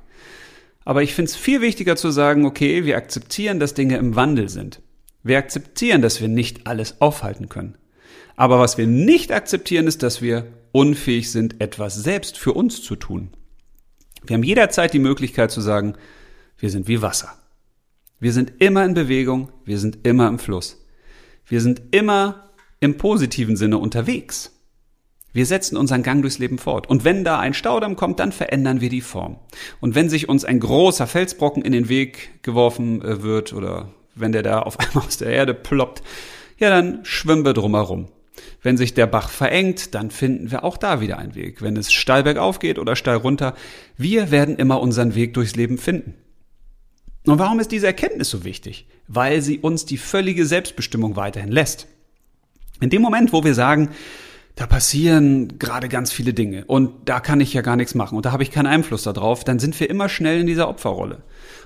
[0.86, 4.50] Aber ich finde es viel wichtiger zu sagen, okay, wir akzeptieren, dass Dinge im Wandel
[4.50, 4.82] sind.
[5.24, 7.78] Wir akzeptieren, dass wir nicht alles aufhalten können.
[8.38, 12.96] Aber was wir nicht akzeptieren, ist, dass wir unfähig sind, etwas selbst für uns zu
[12.96, 13.32] tun.
[14.26, 15.96] Wir haben jederzeit die Möglichkeit zu sagen,
[16.58, 17.34] wir sind wie Wasser.
[18.20, 20.86] Wir sind immer in Bewegung, wir sind immer im Fluss.
[21.46, 24.57] Wir sind immer im positiven Sinne unterwegs.
[25.34, 26.90] Wir setzen unseren Gang durchs Leben fort.
[26.90, 29.38] Und wenn da ein Staudamm kommt, dann verändern wir die Form.
[29.80, 34.32] Und wenn sich uns ein großer Felsbrocken in den Weg geworfen äh, wird oder wenn
[34.32, 36.02] der da auf einmal aus der Erde ploppt,
[36.58, 38.08] ja, dann schwimmen wir drumherum.
[38.62, 41.62] Wenn sich der Bach verengt, dann finden wir auch da wieder einen Weg.
[41.62, 43.56] Wenn es steil bergauf geht oder steil runter,
[43.96, 46.16] wir werden immer unseren Weg durchs Leben finden.
[47.26, 48.88] Und warum ist diese Erkenntnis so wichtig?
[49.08, 51.88] Weil sie uns die völlige Selbstbestimmung weiterhin lässt.
[52.80, 53.90] In dem Moment, wo wir sagen,
[54.58, 58.26] da passieren gerade ganz viele Dinge und da kann ich ja gar nichts machen und
[58.26, 61.22] da habe ich keinen Einfluss darauf, dann sind wir immer schnell in dieser Opferrolle.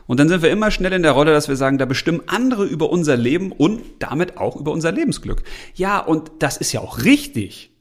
[0.07, 2.65] Und dann sind wir immer schnell in der Rolle, dass wir sagen, da bestimmen andere
[2.65, 5.43] über unser Leben und damit auch über unser Lebensglück.
[5.73, 7.71] Ja, und das ist ja auch richtig.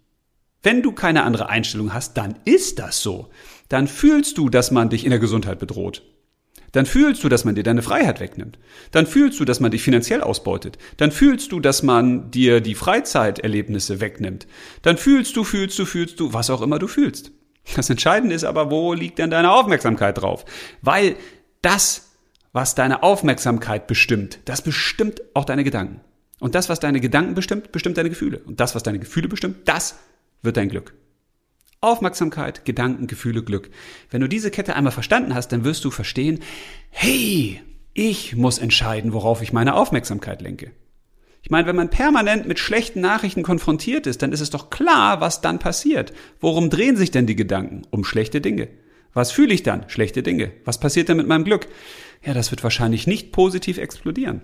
[0.62, 3.30] Wenn du keine andere Einstellung hast, dann ist das so.
[3.68, 6.02] Dann fühlst du, dass man dich in der Gesundheit bedroht
[6.72, 8.59] dann fühlst du, dass man dir deine Freiheit wegnimmt.
[8.90, 10.78] Dann fühlst du, dass man dich finanziell ausbeutet.
[10.96, 14.46] Dann fühlst du, dass man dir die Freizeiterlebnisse wegnimmt.
[14.83, 17.33] Dann fühlst du, fühlst du, fühlst du, was auch immer du fühlst.
[17.76, 20.44] Das Entscheidende ist aber, wo liegt denn deine Aufmerksamkeit drauf?
[20.83, 21.16] Weil
[21.62, 22.11] das,
[22.52, 26.00] was deine Aufmerksamkeit bestimmt, das bestimmt auch deine Gedanken.
[26.40, 28.38] Und das, was deine Gedanken bestimmt, bestimmt deine Gefühle.
[28.38, 29.98] Und das, was deine Gefühle bestimmt, das
[30.42, 30.94] wird dein Glück.
[31.82, 33.70] Aufmerksamkeit, Gedanken, Gefühle, Glück.
[34.10, 36.40] Wenn du diese Kette einmal verstanden hast, dann wirst du verstehen,
[36.90, 37.62] hey,
[37.94, 40.72] ich muss entscheiden, worauf ich meine Aufmerksamkeit lenke.
[41.42, 45.22] Ich meine, wenn man permanent mit schlechten Nachrichten konfrontiert ist, dann ist es doch klar,
[45.22, 46.12] was dann passiert.
[46.38, 47.82] Worum drehen sich denn die Gedanken?
[47.90, 48.68] Um schlechte Dinge.
[49.14, 49.88] Was fühle ich dann?
[49.88, 50.52] Schlechte Dinge.
[50.66, 51.66] Was passiert denn mit meinem Glück?
[52.22, 54.42] Ja, das wird wahrscheinlich nicht positiv explodieren.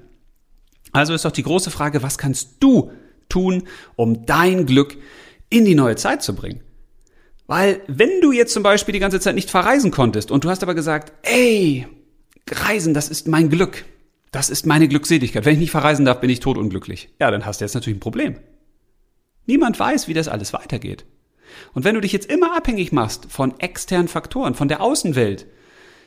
[0.93, 2.91] Also ist doch die große Frage, was kannst du
[3.29, 4.97] tun, um dein Glück
[5.51, 6.63] in die neue Zeit zu bringen?
[7.47, 10.63] Weil wenn du jetzt zum Beispiel die ganze Zeit nicht verreisen konntest und du hast
[10.63, 11.87] aber gesagt, ey,
[12.51, 13.85] Reisen, das ist mein Glück.
[14.33, 15.45] Das ist meine Glückseligkeit.
[15.45, 17.09] Wenn ich nicht verreisen darf, bin ich totunglücklich.
[17.21, 18.37] Ja, dann hast du jetzt natürlich ein Problem.
[19.47, 21.05] Niemand weiß, wie das alles weitergeht.
[21.73, 25.47] Und wenn du dich jetzt immer abhängig machst von externen Faktoren, von der Außenwelt,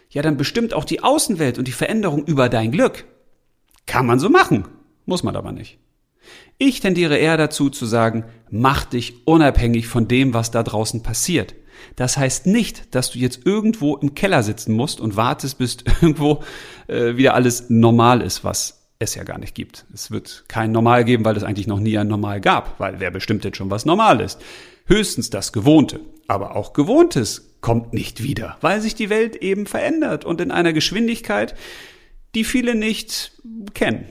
[0.10, 3.06] ja, dann bestimmt auch die Außenwelt und die Veränderung über dein Glück.
[3.86, 4.68] Kann man so machen,
[5.06, 5.80] muss man aber nicht.
[6.58, 11.56] Ich tendiere eher dazu zu sagen, mach dich unabhängig von dem, was da draußen passiert.
[11.96, 16.44] Das heißt nicht, dass du jetzt irgendwo im Keller sitzen musst und wartest, bis irgendwo
[16.88, 19.86] äh, wieder alles normal ist, was es ja gar nicht gibt.
[19.94, 23.12] Es wird kein Normal geben, weil es eigentlich noch nie ein Normal gab, weil wer
[23.12, 24.42] bestimmt jetzt schon, was normal ist?
[24.86, 26.02] Höchstens das Gewohnte.
[26.28, 30.74] Aber auch Gewohntes kommt nicht wieder, weil sich die Welt eben verändert und in einer
[30.74, 31.56] Geschwindigkeit,
[32.36, 33.32] die viele nicht
[33.74, 34.06] kennen.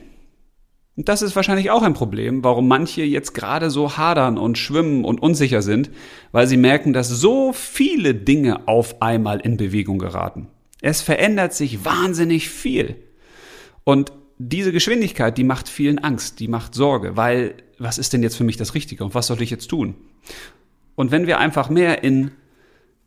[0.99, 5.05] Und das ist wahrscheinlich auch ein Problem, warum manche jetzt gerade so hadern und schwimmen
[5.05, 5.91] und unsicher sind,
[6.33, 10.49] weil sie merken, dass so viele Dinge auf einmal in Bewegung geraten.
[10.81, 12.97] Es verändert sich wahnsinnig viel.
[13.85, 18.35] Und diese Geschwindigkeit, die macht vielen Angst, die macht Sorge, weil was ist denn jetzt
[18.35, 19.95] für mich das Richtige und was soll ich jetzt tun?
[20.95, 22.31] Und wenn wir einfach mehr in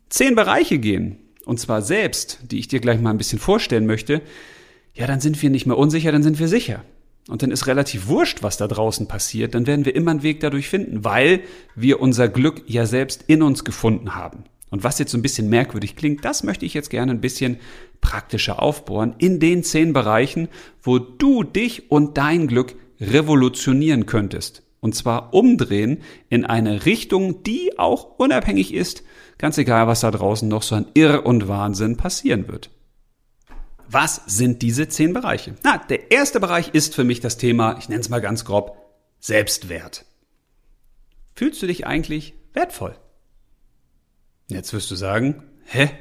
[0.09, 4.23] zehn Bereiche gehen, und zwar selbst, die ich dir gleich mal ein bisschen vorstellen möchte,
[4.95, 6.83] ja, dann sind wir nicht mehr unsicher, dann sind wir sicher.
[7.29, 10.41] Und dann ist relativ wurscht, was da draußen passiert, dann werden wir immer einen Weg
[10.41, 11.41] dadurch finden, weil
[11.75, 14.43] wir unser Glück ja selbst in uns gefunden haben.
[14.69, 17.59] Und was jetzt so ein bisschen merkwürdig klingt, das möchte ich jetzt gerne ein bisschen
[18.01, 20.49] praktischer aufbohren in den zehn Bereichen,
[20.81, 24.63] wo du dich und dein Glück revolutionieren könntest.
[24.79, 29.03] Und zwar umdrehen in eine Richtung, die auch unabhängig ist,
[29.37, 32.69] ganz egal, was da draußen noch so an Irr und Wahnsinn passieren wird.
[33.93, 35.53] Was sind diese zehn Bereiche?
[35.61, 38.75] Na, der erste Bereich ist für mich das Thema, ich nenne es mal ganz grob,
[39.19, 40.05] Selbstwert.
[41.35, 42.95] Fühlst du dich eigentlich wertvoll?
[44.47, 45.91] Jetzt wirst du sagen, hä?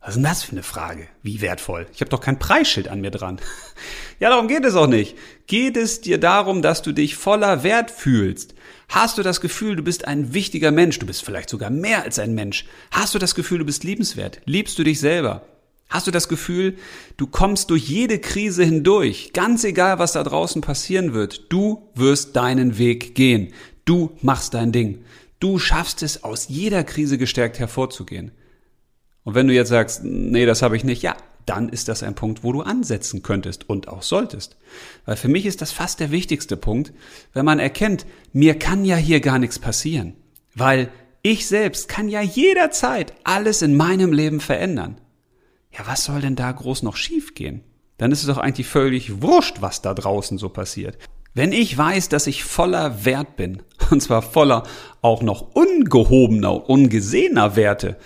[0.00, 1.06] Was ist denn das für eine Frage?
[1.22, 1.86] Wie wertvoll?
[1.94, 3.40] Ich habe doch kein Preisschild an mir dran.
[4.18, 5.16] ja, darum geht es auch nicht.
[5.46, 8.56] Geht es dir darum, dass du dich voller Wert fühlst?
[8.88, 10.98] Hast du das Gefühl, du bist ein wichtiger Mensch?
[10.98, 12.66] Du bist vielleicht sogar mehr als ein Mensch.
[12.90, 14.40] Hast du das Gefühl, du bist liebenswert?
[14.46, 15.46] Liebst du dich selber?
[15.88, 16.76] Hast du das Gefühl,
[17.16, 22.34] du kommst durch jede Krise hindurch, ganz egal, was da draußen passieren wird, du wirst
[22.34, 23.52] deinen Weg gehen,
[23.84, 25.04] du machst dein Ding,
[25.38, 28.32] du schaffst es, aus jeder Krise gestärkt hervorzugehen.
[29.22, 32.16] Und wenn du jetzt sagst, nee, das habe ich nicht, ja, dann ist das ein
[32.16, 34.56] Punkt, wo du ansetzen könntest und auch solltest.
[35.04, 36.92] Weil für mich ist das fast der wichtigste Punkt,
[37.32, 40.14] wenn man erkennt, mir kann ja hier gar nichts passieren,
[40.56, 40.90] weil
[41.22, 45.00] ich selbst kann ja jederzeit alles in meinem Leben verändern
[45.76, 47.62] ja, was soll denn da groß noch schiefgehen?
[47.98, 50.98] Dann ist es doch eigentlich völlig wurscht, was da draußen so passiert.
[51.34, 54.62] Wenn ich weiß, dass ich voller Wert bin, und zwar voller
[55.02, 57.96] auch noch ungehobener, ungesehener Werte,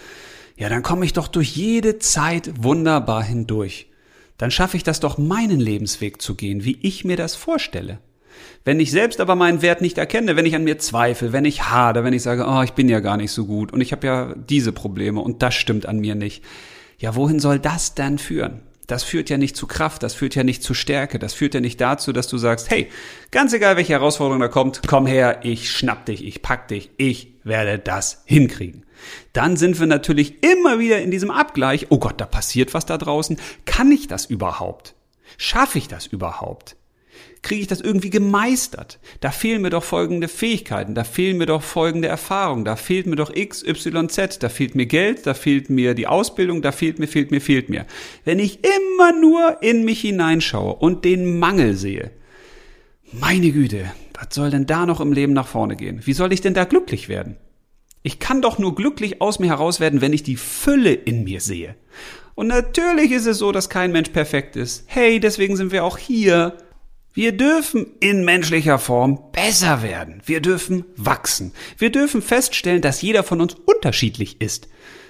[0.56, 3.86] ja, dann komme ich doch durch jede Zeit wunderbar hindurch.
[4.36, 8.00] Dann schaffe ich das doch, meinen Lebensweg zu gehen, wie ich mir das vorstelle.
[8.64, 11.70] Wenn ich selbst aber meinen Wert nicht erkenne, wenn ich an mir zweifle, wenn ich
[11.70, 14.06] hade, wenn ich sage, oh, ich bin ja gar nicht so gut und ich habe
[14.06, 16.42] ja diese Probleme und das stimmt an mir nicht,
[17.00, 18.60] ja, wohin soll das dann führen?
[18.86, 21.60] Das führt ja nicht zu Kraft, das führt ja nicht zu Stärke, das führt ja
[21.60, 22.90] nicht dazu, dass du sagst, hey,
[23.30, 27.34] ganz egal, welche Herausforderung da kommt, komm her, ich schnapp dich, ich pack dich, ich
[27.42, 28.84] werde das hinkriegen.
[29.32, 32.98] Dann sind wir natürlich immer wieder in diesem Abgleich, oh Gott, da passiert was da
[32.98, 34.94] draußen, kann ich das überhaupt?
[35.38, 36.76] Schaffe ich das überhaupt?
[37.42, 38.98] Kriege ich das irgendwie gemeistert?
[39.20, 43.16] Da fehlen mir doch folgende Fähigkeiten, da fehlen mir doch folgende Erfahrungen, da fehlt mir
[43.16, 46.98] doch X, Y, Z, da fehlt mir Geld, da fehlt mir die Ausbildung, da fehlt
[46.98, 47.86] mir, fehlt mir, fehlt mir.
[48.24, 52.10] Wenn ich immer nur in mich hineinschaue und den Mangel sehe,
[53.12, 56.02] meine Güte, was soll denn da noch im Leben nach vorne gehen?
[56.04, 57.36] Wie soll ich denn da glücklich werden?
[58.02, 61.40] Ich kann doch nur glücklich aus mir heraus werden, wenn ich die Fülle in mir
[61.40, 61.74] sehe.
[62.34, 64.84] Und natürlich ist es so, dass kein Mensch perfekt ist.
[64.86, 66.56] Hey, deswegen sind wir auch hier.
[67.20, 70.22] Wir dürfen in menschlicher Form besser werden.
[70.24, 71.52] Wir dürfen wachsen.
[71.76, 74.68] Wir dürfen feststellen, dass jeder von uns unterschiedlich ist.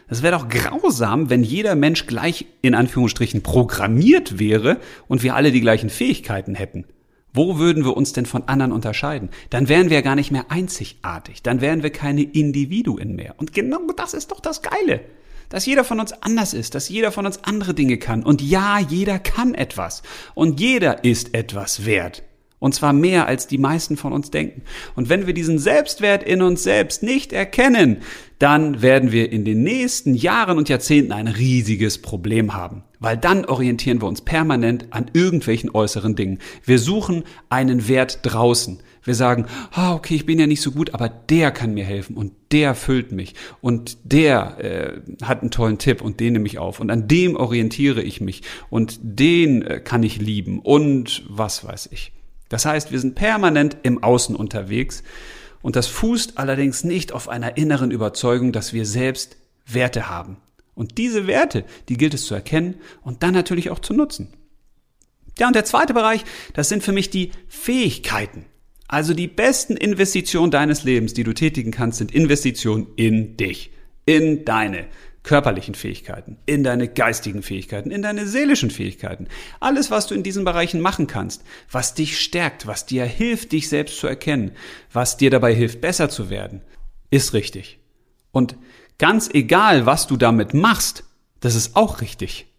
[0.09, 5.53] Es wäre doch grausam, wenn jeder Mensch gleich in Anführungsstrichen programmiert wäre und wir alle
[5.53, 6.85] die gleichen Fähigkeiten hätten.
[7.33, 9.31] Wo würden wir uns denn von anderen unterscheiden?
[9.51, 11.45] Dann wären wir gar nicht mehr einzigartig.
[11.45, 13.37] Dann wären wir keine Individuen mehr.
[13.39, 15.03] Und genau das ist doch das Geile.
[15.51, 18.23] Dass jeder von uns anders ist, dass jeder von uns andere Dinge kann.
[18.23, 20.03] Und ja, jeder kann etwas.
[20.35, 22.23] Und jeder ist etwas wert.
[22.61, 24.63] Und zwar mehr, als die meisten von uns denken.
[24.95, 28.03] Und wenn wir diesen Selbstwert in uns selbst nicht erkennen,
[28.39, 32.85] dann werden wir in den nächsten Jahren und Jahrzehnten ein riesiges Problem haben.
[33.01, 36.39] Weil dann orientieren wir uns permanent an irgendwelchen äußeren Dingen.
[36.65, 38.83] Wir suchen einen Wert draußen.
[39.03, 42.17] Wir sagen, ah, okay, ich bin ja nicht so gut, aber der kann mir helfen
[42.17, 46.59] und der füllt mich und der äh, hat einen tollen Tipp und den nehme ich
[46.59, 51.65] auf und an dem orientiere ich mich und den äh, kann ich lieben und was
[51.65, 52.13] weiß ich.
[52.51, 55.03] Das heißt, wir sind permanent im Außen unterwegs
[55.63, 59.37] und das fußt allerdings nicht auf einer inneren Überzeugung, dass wir selbst
[59.67, 60.39] Werte haben.
[60.75, 64.33] Und diese Werte, die gilt es zu erkennen und dann natürlich auch zu nutzen.
[65.39, 68.47] Ja, und der zweite Bereich, das sind für mich die Fähigkeiten.
[68.93, 73.71] Also die besten Investitionen deines Lebens, die du tätigen kannst, sind Investitionen in dich,
[74.05, 74.89] in deine
[75.23, 79.29] körperlichen Fähigkeiten, in deine geistigen Fähigkeiten, in deine seelischen Fähigkeiten.
[79.61, 83.69] Alles, was du in diesen Bereichen machen kannst, was dich stärkt, was dir hilft, dich
[83.69, 84.51] selbst zu erkennen,
[84.93, 86.61] was dir dabei hilft, besser zu werden,
[87.11, 87.79] ist richtig.
[88.33, 88.57] Und
[88.99, 91.05] ganz egal, was du damit machst,
[91.39, 92.50] das ist auch richtig.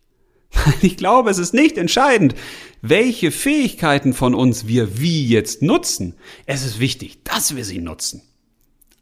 [0.81, 2.35] Ich glaube, es ist nicht entscheidend,
[2.81, 6.15] welche Fähigkeiten von uns wir wie jetzt nutzen.
[6.45, 8.21] Es ist wichtig, dass wir sie nutzen.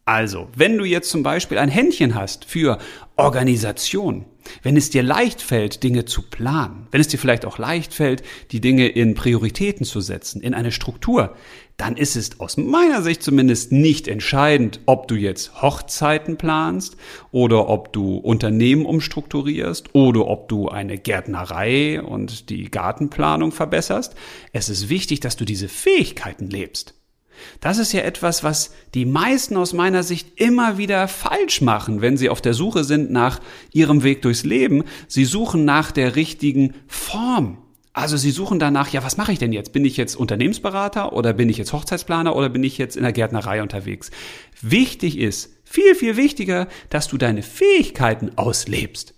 [0.10, 2.80] Also, wenn du jetzt zum Beispiel ein Händchen hast für
[3.16, 4.26] Organisation,
[4.64, 8.24] wenn es dir leicht fällt, Dinge zu planen, wenn es dir vielleicht auch leicht fällt,
[8.50, 11.36] die Dinge in Prioritäten zu setzen, in eine Struktur,
[11.78, 16.98] dann ist es aus meiner Sicht zumindest nicht entscheidend, ob du jetzt Hochzeiten planst
[17.30, 24.16] oder ob du Unternehmen umstrukturierst oder ob du eine Gärtnerei und die Gartenplanung verbesserst.
[24.54, 26.96] Es ist wichtig, dass du diese Fähigkeiten lebst.
[27.60, 32.18] Das ist ja etwas, was die meisten aus meiner Sicht immer wieder falsch machen, wenn
[32.18, 33.40] sie auf der Suche sind nach
[33.72, 34.84] ihrem Weg durchs Leben.
[35.08, 37.60] Sie suchen nach der richtigen Form.
[37.94, 39.74] Also sie suchen danach, ja, was mache ich denn jetzt?
[39.74, 43.12] Bin ich jetzt Unternehmensberater oder bin ich jetzt Hochzeitsplaner oder bin ich jetzt in der
[43.12, 44.12] Gärtnerei unterwegs?
[44.62, 49.16] Wichtig ist, viel, viel wichtiger, dass du deine Fähigkeiten auslebst.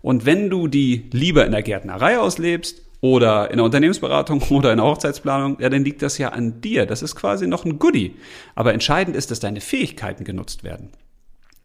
[0.00, 4.78] Und wenn du die lieber in der Gärtnerei auslebst oder in der Unternehmensberatung oder in
[4.78, 6.86] der Hochzeitsplanung, ja, dann liegt das ja an dir.
[6.86, 8.16] Das ist quasi noch ein Goodie.
[8.54, 10.88] Aber entscheidend ist, dass deine Fähigkeiten genutzt werden.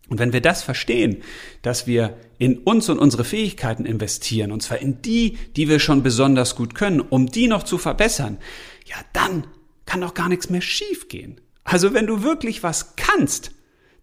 [0.09, 1.21] Und wenn wir das verstehen,
[1.61, 6.03] dass wir in uns und unsere Fähigkeiten investieren, und zwar in die, die wir schon
[6.03, 8.37] besonders gut können, um die noch zu verbessern,
[8.83, 9.47] ja, dann
[9.85, 11.39] kann doch gar nichts mehr schiefgehen.
[11.63, 13.51] Also wenn du wirklich was kannst,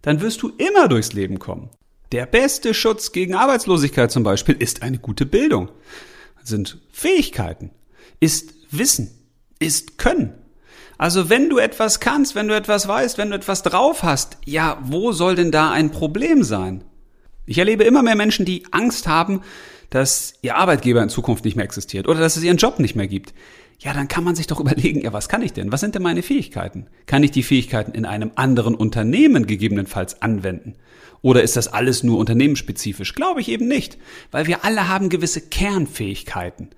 [0.01, 1.69] dann wirst du immer durchs Leben kommen.
[2.11, 5.69] Der beste Schutz gegen Arbeitslosigkeit zum Beispiel ist eine gute Bildung
[6.47, 7.71] sind Fähigkeiten,
[8.19, 9.11] ist Wissen,
[9.59, 10.33] ist Können.
[10.97, 14.79] Also wenn du etwas kannst, wenn du etwas weißt, wenn du etwas drauf hast, ja,
[14.83, 16.83] wo soll denn da ein Problem sein?
[17.45, 19.41] Ich erlebe immer mehr Menschen, die Angst haben,
[19.89, 23.07] dass ihr Arbeitgeber in Zukunft nicht mehr existiert oder dass es ihren Job nicht mehr
[23.07, 23.33] gibt.
[23.79, 25.71] Ja, dann kann man sich doch überlegen, ja, was kann ich denn?
[25.71, 26.87] Was sind denn meine Fähigkeiten?
[27.05, 30.75] Kann ich die Fähigkeiten in einem anderen Unternehmen gegebenenfalls anwenden?
[31.21, 33.15] Oder ist das alles nur unternehmensspezifisch?
[33.15, 33.97] Glaube ich eben nicht,
[34.31, 36.69] weil wir alle haben gewisse Kernfähigkeiten.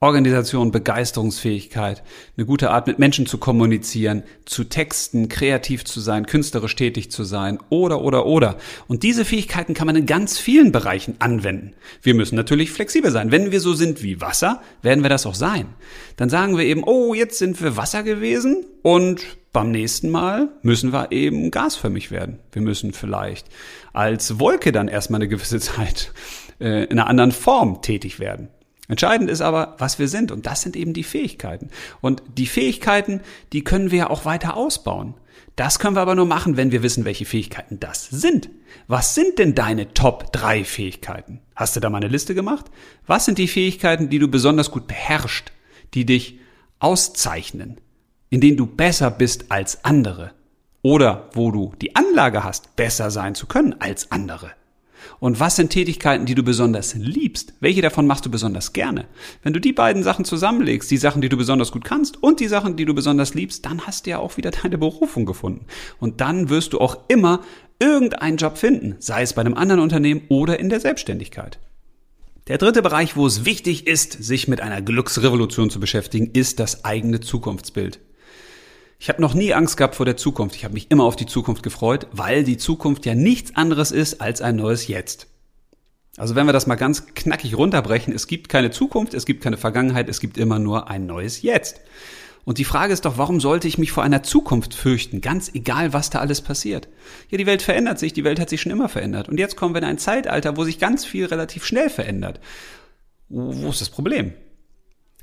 [0.00, 2.04] Organisation, Begeisterungsfähigkeit,
[2.36, 7.24] eine gute Art mit Menschen zu kommunizieren, zu texten, kreativ zu sein, künstlerisch tätig zu
[7.24, 8.58] sein oder oder oder.
[8.86, 11.72] Und diese Fähigkeiten kann man in ganz vielen Bereichen anwenden.
[12.00, 13.32] Wir müssen natürlich flexibel sein.
[13.32, 15.66] Wenn wir so sind wie Wasser, werden wir das auch sein.
[16.16, 20.92] Dann sagen wir eben, oh, jetzt sind wir Wasser gewesen und beim nächsten Mal müssen
[20.92, 22.38] wir eben gasförmig werden.
[22.52, 23.48] Wir müssen vielleicht
[23.92, 26.12] als Wolke dann erstmal eine gewisse Zeit
[26.60, 28.48] äh, in einer anderen Form tätig werden.
[28.88, 30.32] Entscheidend ist aber, was wir sind.
[30.32, 31.70] Und das sind eben die Fähigkeiten.
[32.00, 33.20] Und die Fähigkeiten,
[33.52, 35.14] die können wir auch weiter ausbauen.
[35.56, 38.48] Das können wir aber nur machen, wenn wir wissen, welche Fähigkeiten das sind.
[38.86, 41.40] Was sind denn deine Top 3 Fähigkeiten?
[41.54, 42.66] Hast du da mal eine Liste gemacht?
[43.06, 45.52] Was sind die Fähigkeiten, die du besonders gut beherrschst,
[45.94, 46.38] die dich
[46.78, 47.80] auszeichnen,
[48.30, 50.32] in denen du besser bist als andere?
[50.80, 54.52] Oder wo du die Anlage hast, besser sein zu können als andere?
[55.20, 57.54] Und was sind Tätigkeiten, die du besonders liebst?
[57.60, 59.06] Welche davon machst du besonders gerne?
[59.42, 62.48] Wenn du die beiden Sachen zusammenlegst, die Sachen, die du besonders gut kannst und die
[62.48, 65.66] Sachen, die du besonders liebst, dann hast du ja auch wieder deine Berufung gefunden.
[65.98, 67.40] Und dann wirst du auch immer
[67.78, 71.58] irgendeinen Job finden, sei es bei einem anderen Unternehmen oder in der Selbstständigkeit.
[72.48, 76.84] Der dritte Bereich, wo es wichtig ist, sich mit einer Glücksrevolution zu beschäftigen, ist das
[76.84, 78.00] eigene Zukunftsbild.
[78.98, 80.56] Ich habe noch nie Angst gehabt vor der Zukunft.
[80.56, 84.20] Ich habe mich immer auf die Zukunft gefreut, weil die Zukunft ja nichts anderes ist
[84.20, 85.28] als ein neues Jetzt.
[86.16, 89.56] Also wenn wir das mal ganz knackig runterbrechen, es gibt keine Zukunft, es gibt keine
[89.56, 91.80] Vergangenheit, es gibt immer nur ein neues Jetzt.
[92.44, 95.92] Und die Frage ist doch, warum sollte ich mich vor einer Zukunft fürchten, ganz egal,
[95.92, 96.88] was da alles passiert?
[97.30, 99.28] Ja, die Welt verändert sich, die Welt hat sich schon immer verändert.
[99.28, 102.40] Und jetzt kommen wir in ein Zeitalter, wo sich ganz viel relativ schnell verändert.
[103.28, 104.32] Wo ist das Problem?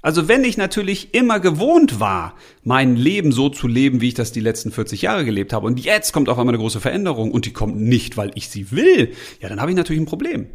[0.05, 4.31] Also wenn ich natürlich immer gewohnt war, mein Leben so zu leben, wie ich das
[4.31, 7.47] die letzten 40 Jahre gelebt habe, und jetzt kommt auf einmal eine große Veränderung und
[7.47, 10.45] die kommt nicht, weil ich sie will, ja, dann habe ich natürlich ein Problem.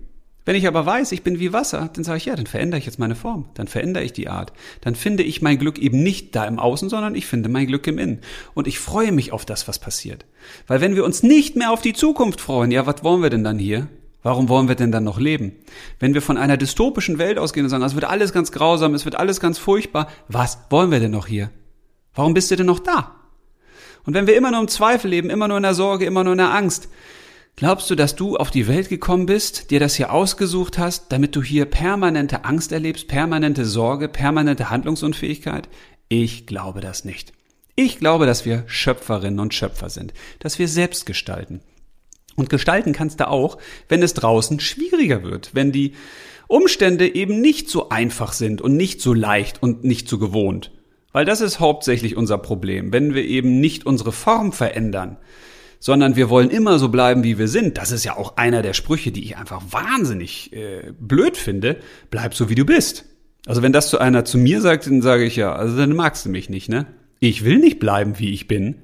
[0.45, 2.87] Wenn ich aber weiß, ich bin wie Wasser, dann sage ich, ja, dann verändere ich
[2.87, 4.53] jetzt meine Form, dann verändere ich die Art.
[4.83, 7.89] Dann finde ich mein Glück eben nicht da im Außen, sondern ich finde mein Glück
[7.89, 8.21] im Innen.
[8.55, 10.27] Und ich freue mich auf das, was passiert.
[10.69, 13.43] Weil wenn wir uns nicht mehr auf die Zukunft freuen, ja, was wollen wir denn
[13.43, 13.89] dann hier?
[14.23, 15.53] Warum wollen wir denn dann noch leben?
[15.99, 19.05] Wenn wir von einer dystopischen Welt ausgehen und sagen, es wird alles ganz grausam, es
[19.05, 21.51] wird alles ganz furchtbar, was wollen wir denn noch hier?
[22.15, 23.17] Warum bist du denn noch da?
[24.05, 26.33] Und wenn wir immer nur im Zweifel leben, immer nur in der Sorge, immer nur
[26.33, 26.89] in der Angst,
[27.57, 31.37] Glaubst du, dass du auf die Welt gekommen bist, dir das hier ausgesucht hast, damit
[31.37, 35.69] du hier permanente Angst erlebst, permanente Sorge, permanente Handlungsunfähigkeit?
[36.09, 37.33] Ich glaube das nicht.
[37.77, 41.61] Ich glaube, dass wir Schöpferinnen und Schöpfer sind, dass wir selbst gestalten.
[42.41, 43.59] Und gestalten kannst du auch,
[43.91, 45.93] wenn es draußen schwieriger wird, wenn die
[46.49, 50.73] Umstände eben nicht so einfach sind und nicht so leicht und nicht so gewohnt.
[51.13, 55.19] Weil das ist hauptsächlich unser Problem, wenn wir eben nicht unsere Form verändern,
[55.81, 57.77] sondern wir wollen immer so bleiben, wie wir sind.
[57.77, 61.77] Das ist ja auch einer der Sprüche, die ich einfach wahnsinnig äh, blöd finde.
[62.11, 63.05] Bleib so, wie du bist.
[63.45, 66.25] Also wenn das zu einer zu mir sagt, dann sage ich ja, also dann magst
[66.25, 66.87] du mich nicht, ne?
[67.19, 68.77] Ich will nicht bleiben, wie ich bin.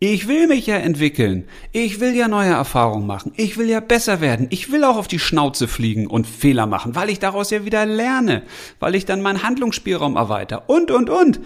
[0.00, 1.44] Ich will mich ja entwickeln.
[1.72, 3.32] Ich will ja neue Erfahrungen machen.
[3.36, 4.48] Ich will ja besser werden.
[4.50, 7.86] Ich will auch auf die Schnauze fliegen und Fehler machen, weil ich daraus ja wieder
[7.86, 8.42] lerne,
[8.80, 11.40] weil ich dann meinen Handlungsspielraum erweitere und, und, und.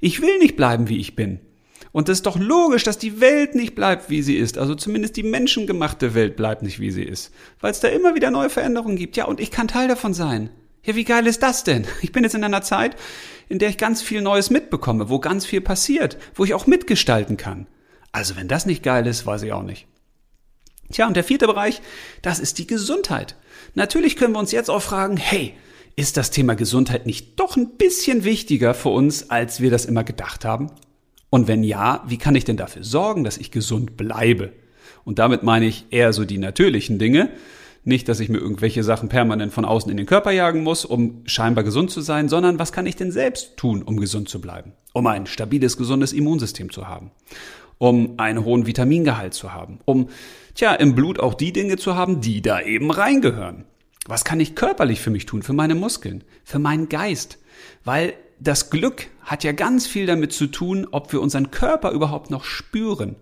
[0.00, 1.40] Ich will nicht bleiben, wie ich bin.
[1.92, 4.58] Und es ist doch logisch, dass die Welt nicht bleibt, wie sie ist.
[4.58, 7.32] Also zumindest die menschengemachte Welt bleibt nicht, wie sie ist.
[7.60, 9.16] Weil es da immer wieder neue Veränderungen gibt.
[9.16, 10.50] Ja, und ich kann Teil davon sein.
[10.84, 11.86] Ja, wie geil ist das denn?
[12.02, 12.96] Ich bin jetzt in einer Zeit,
[13.48, 17.36] in der ich ganz viel Neues mitbekomme, wo ganz viel passiert, wo ich auch mitgestalten
[17.36, 17.66] kann.
[18.14, 19.88] Also wenn das nicht geil ist, weiß ich auch nicht.
[20.92, 21.82] Tja, und der vierte Bereich,
[22.22, 23.34] das ist die Gesundheit.
[23.74, 25.52] Natürlich können wir uns jetzt auch fragen, hey,
[25.96, 30.04] ist das Thema Gesundheit nicht doch ein bisschen wichtiger für uns, als wir das immer
[30.04, 30.70] gedacht haben?
[31.28, 34.52] Und wenn ja, wie kann ich denn dafür sorgen, dass ich gesund bleibe?
[35.04, 37.30] Und damit meine ich eher so die natürlichen Dinge.
[37.82, 41.22] Nicht, dass ich mir irgendwelche Sachen permanent von außen in den Körper jagen muss, um
[41.26, 44.72] scheinbar gesund zu sein, sondern was kann ich denn selbst tun, um gesund zu bleiben?
[44.92, 47.10] Um ein stabiles, gesundes Immunsystem zu haben.
[47.78, 49.80] Um einen hohen Vitamingehalt zu haben.
[49.84, 50.08] Um,
[50.54, 53.64] tja, im Blut auch die Dinge zu haben, die da eben reingehören.
[54.06, 57.38] Was kann ich körperlich für mich tun, für meine Muskeln, für meinen Geist?
[57.84, 62.30] Weil das Glück hat ja ganz viel damit zu tun, ob wir unseren Körper überhaupt
[62.30, 63.16] noch spüren.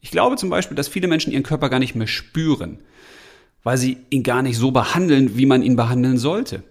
[0.00, 2.80] Ich glaube zum Beispiel, dass viele Menschen ihren Körper gar nicht mehr spüren,
[3.62, 6.62] weil sie ihn gar nicht so behandeln, wie man ihn behandeln sollte.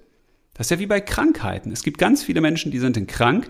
[0.54, 1.72] Das ist ja wie bei Krankheiten.
[1.72, 3.50] Es gibt ganz viele Menschen, die sind krank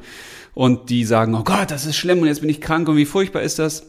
[0.53, 3.05] und die sagen, oh Gott, das ist schlimm und jetzt bin ich krank und wie
[3.05, 3.87] furchtbar ist das.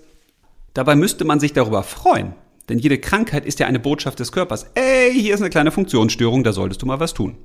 [0.72, 2.35] Dabei müsste man sich darüber freuen.
[2.68, 4.66] Denn jede Krankheit ist ja eine Botschaft des Körpers.
[4.74, 7.37] Ey, hier ist eine kleine Funktionsstörung, da solltest du mal was tun.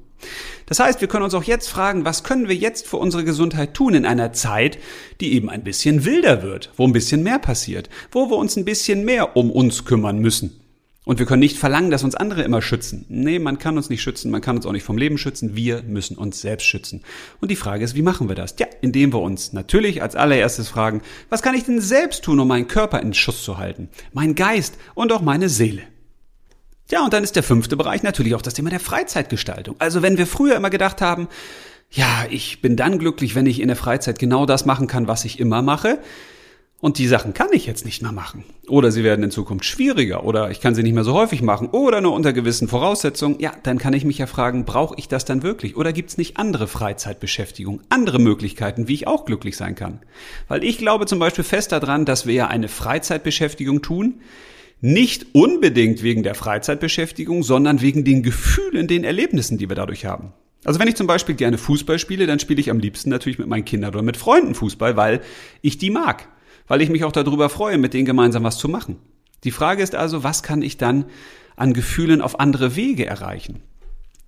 [0.65, 3.73] Das heißt, wir können uns auch jetzt fragen, was können wir jetzt für unsere Gesundheit
[3.73, 4.77] tun in einer Zeit,
[5.19, 8.65] die eben ein bisschen wilder wird, wo ein bisschen mehr passiert, wo wir uns ein
[8.65, 10.58] bisschen mehr um uns kümmern müssen.
[11.09, 13.03] Und wir können nicht verlangen, dass uns andere immer schützen.
[13.09, 15.81] Nee, man kann uns nicht schützen, man kann uns auch nicht vom Leben schützen, wir
[15.81, 17.01] müssen uns selbst schützen.
[17.41, 18.53] Und die Frage ist, wie machen wir das?
[18.59, 22.47] Ja, indem wir uns natürlich als allererstes fragen, was kann ich denn selbst tun, um
[22.47, 25.81] meinen Körper in Schuss zu halten, meinen Geist und auch meine Seele?
[26.91, 29.77] Ja, und dann ist der fünfte Bereich natürlich auch das Thema der Freizeitgestaltung.
[29.79, 31.27] Also wenn wir früher immer gedacht haben,
[31.89, 35.25] ja, ich bin dann glücklich, wenn ich in der Freizeit genau das machen kann, was
[35.25, 35.97] ich immer mache.
[36.81, 38.45] Und die Sachen kann ich jetzt nicht mehr machen.
[38.69, 41.67] Oder sie werden in Zukunft schwieriger oder ich kann sie nicht mehr so häufig machen
[41.67, 43.37] oder nur unter gewissen Voraussetzungen.
[43.39, 45.75] Ja, dann kann ich mich ja fragen, brauche ich das dann wirklich?
[45.75, 49.99] Oder gibt es nicht andere Freizeitbeschäftigung, andere Möglichkeiten, wie ich auch glücklich sein kann?
[50.47, 54.21] Weil ich glaube zum Beispiel fest daran, dass wir ja eine Freizeitbeschäftigung tun,
[54.79, 60.31] nicht unbedingt wegen der Freizeitbeschäftigung, sondern wegen den Gefühlen, den Erlebnissen, die wir dadurch haben.
[60.63, 63.47] Also wenn ich zum Beispiel gerne Fußball spiele, dann spiele ich am liebsten natürlich mit
[63.47, 65.19] meinen Kindern oder mit Freunden Fußball, weil
[65.61, 66.29] ich die mag.
[66.69, 68.95] Weil ich mich auch darüber freue, mit denen gemeinsam was zu machen.
[69.43, 71.05] Die Frage ist also, was kann ich dann
[71.57, 73.61] an Gefühlen auf andere Wege erreichen?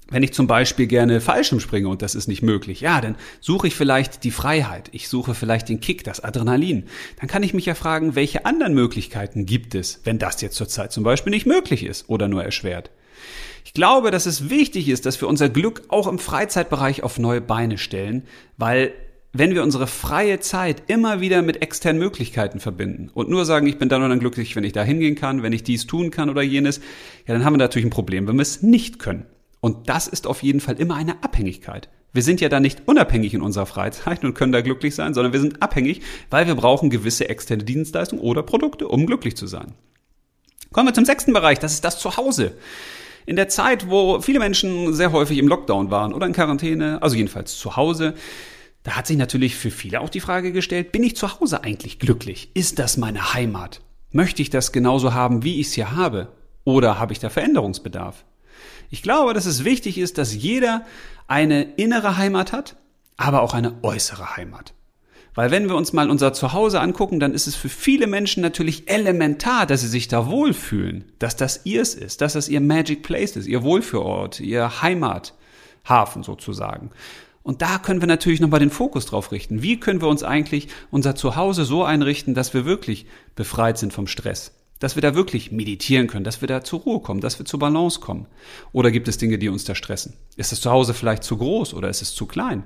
[0.10, 3.68] Wenn ich zum Beispiel gerne Fallschirm springe und das ist nicht möglich, ja, dann suche
[3.68, 6.88] ich vielleicht die Freiheit, ich suche vielleicht den Kick, das Adrenalin.
[7.20, 10.92] Dann kann ich mich ja fragen, welche anderen Möglichkeiten gibt es, wenn das jetzt zurzeit
[10.92, 12.92] zum Beispiel nicht möglich ist oder nur erschwert.
[13.64, 17.40] Ich glaube, dass es wichtig ist, dass wir unser Glück auch im Freizeitbereich auf neue
[17.40, 18.24] Beine stellen,
[18.58, 18.92] weil
[19.34, 23.78] wenn wir unsere freie Zeit immer wieder mit externen Möglichkeiten verbinden und nur sagen, ich
[23.78, 26.30] bin dann und dann glücklich, wenn ich da hingehen kann, wenn ich dies tun kann
[26.30, 26.80] oder jenes,
[27.28, 29.26] ja, dann haben wir natürlich ein Problem, wenn wir es nicht können.
[29.62, 31.88] Und das ist auf jeden Fall immer eine Abhängigkeit.
[32.14, 35.32] Wir sind ja da nicht unabhängig in unserer Freizeit und können da glücklich sein, sondern
[35.32, 39.74] wir sind abhängig, weil wir brauchen gewisse externe Dienstleistungen oder Produkte, um glücklich zu sein.
[40.74, 42.54] Kommen wir zum sechsten Bereich, das ist das Zuhause.
[43.26, 47.16] In der Zeit, wo viele Menschen sehr häufig im Lockdown waren oder in Quarantäne, also
[47.16, 48.16] jedenfalls zu Hause,
[48.84, 52.00] da hat sich natürlich für viele auch die Frage gestellt, bin ich zu Hause eigentlich
[52.00, 52.50] glücklich?
[52.54, 53.82] Ist das meine Heimat?
[54.12, 56.30] Möchte ich das genauso haben, wie ich es hier habe?
[56.64, 58.26] Oder habe ich da Veränderungsbedarf?
[58.90, 60.86] Ich glaube, dass es wichtig ist, dass jeder
[61.28, 62.76] eine innere Heimat hat,
[63.18, 64.74] aber auch eine äußere Heimat.
[65.34, 68.90] Weil wenn wir uns mal unser Zuhause angucken, dann ist es für viele Menschen natürlich
[68.90, 73.38] elementar, dass sie sich da wohlfühlen, dass das ihrs ist, dass das ihr Magic Place
[73.38, 76.92] ist, ihr Wohlfühlort, ihr Heimathafen sozusagen.
[77.44, 79.62] Und da können wir natürlich nochmal den Fokus drauf richten.
[79.64, 84.08] Wie können wir uns eigentlich unser Zuhause so einrichten, dass wir wirklich befreit sind vom
[84.08, 84.52] Stress?
[84.80, 87.60] Dass wir da wirklich meditieren können, dass wir da zur Ruhe kommen, dass wir zur
[87.60, 88.28] Balance kommen.
[88.74, 90.14] Oder gibt es Dinge, die uns da stressen?
[90.38, 92.64] Ist das Zuhause vielleicht zu groß oder ist es zu klein?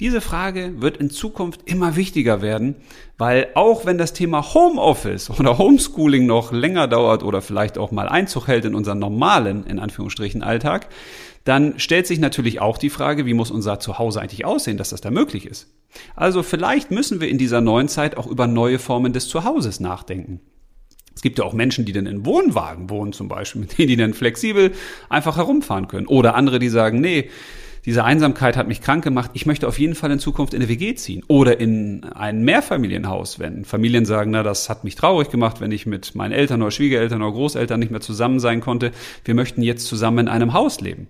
[0.00, 2.74] Diese Frage wird in Zukunft immer wichtiger werden,
[3.18, 8.08] weil auch wenn das Thema Homeoffice oder Homeschooling noch länger dauert oder vielleicht auch mal
[8.08, 10.88] Einzug hält in unseren normalen, in Anführungsstrichen, Alltag,
[11.44, 15.00] dann stellt sich natürlich auch die Frage, wie muss unser Zuhause eigentlich aussehen, dass das
[15.00, 15.72] da möglich ist.
[16.14, 20.40] Also vielleicht müssen wir in dieser neuen Zeit auch über neue Formen des Zuhauses nachdenken.
[21.14, 23.96] Es gibt ja auch Menschen, die dann in Wohnwagen wohnen zum Beispiel, mit denen die
[23.96, 24.72] dann flexibel
[25.08, 26.06] einfach herumfahren können.
[26.06, 27.28] Oder andere, die sagen, nee,
[27.84, 30.68] diese Einsamkeit hat mich krank gemacht, ich möchte auf jeden Fall in Zukunft in eine
[30.68, 31.24] WG ziehen.
[31.26, 35.84] Oder in ein Mehrfamilienhaus, wenn Familien sagen, na, das hat mich traurig gemacht, wenn ich
[35.84, 38.92] mit meinen Eltern oder Schwiegereltern oder Großeltern nicht mehr zusammen sein konnte.
[39.24, 41.08] Wir möchten jetzt zusammen in einem Haus leben.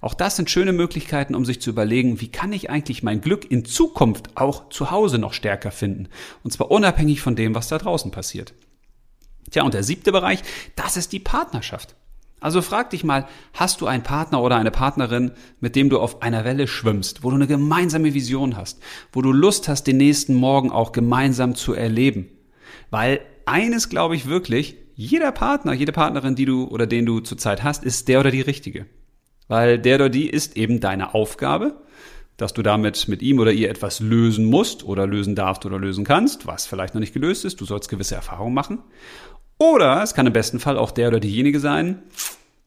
[0.00, 3.48] Auch das sind schöne Möglichkeiten, um sich zu überlegen, wie kann ich eigentlich mein Glück
[3.48, 6.08] in Zukunft auch zu Hause noch stärker finden.
[6.42, 8.54] Und zwar unabhängig von dem, was da draußen passiert.
[9.50, 10.42] Tja, und der siebte Bereich,
[10.74, 11.94] das ist die Partnerschaft.
[12.40, 16.22] Also frag dich mal, hast du einen Partner oder eine Partnerin, mit dem du auf
[16.22, 18.80] einer Welle schwimmst, wo du eine gemeinsame Vision hast,
[19.12, 22.28] wo du Lust hast, den nächsten Morgen auch gemeinsam zu erleben?
[22.90, 27.62] Weil eines glaube ich wirklich, jeder Partner, jede Partnerin, die du oder den du zurzeit
[27.62, 28.86] hast, ist der oder die richtige.
[29.48, 31.82] Weil der oder die ist eben deine Aufgabe,
[32.36, 36.04] dass du damit mit ihm oder ihr etwas lösen musst oder lösen darfst oder lösen
[36.04, 37.60] kannst, was vielleicht noch nicht gelöst ist.
[37.60, 38.78] Du sollst gewisse Erfahrungen machen.
[39.58, 42.02] Oder es kann im besten Fall auch der oder diejenige sein,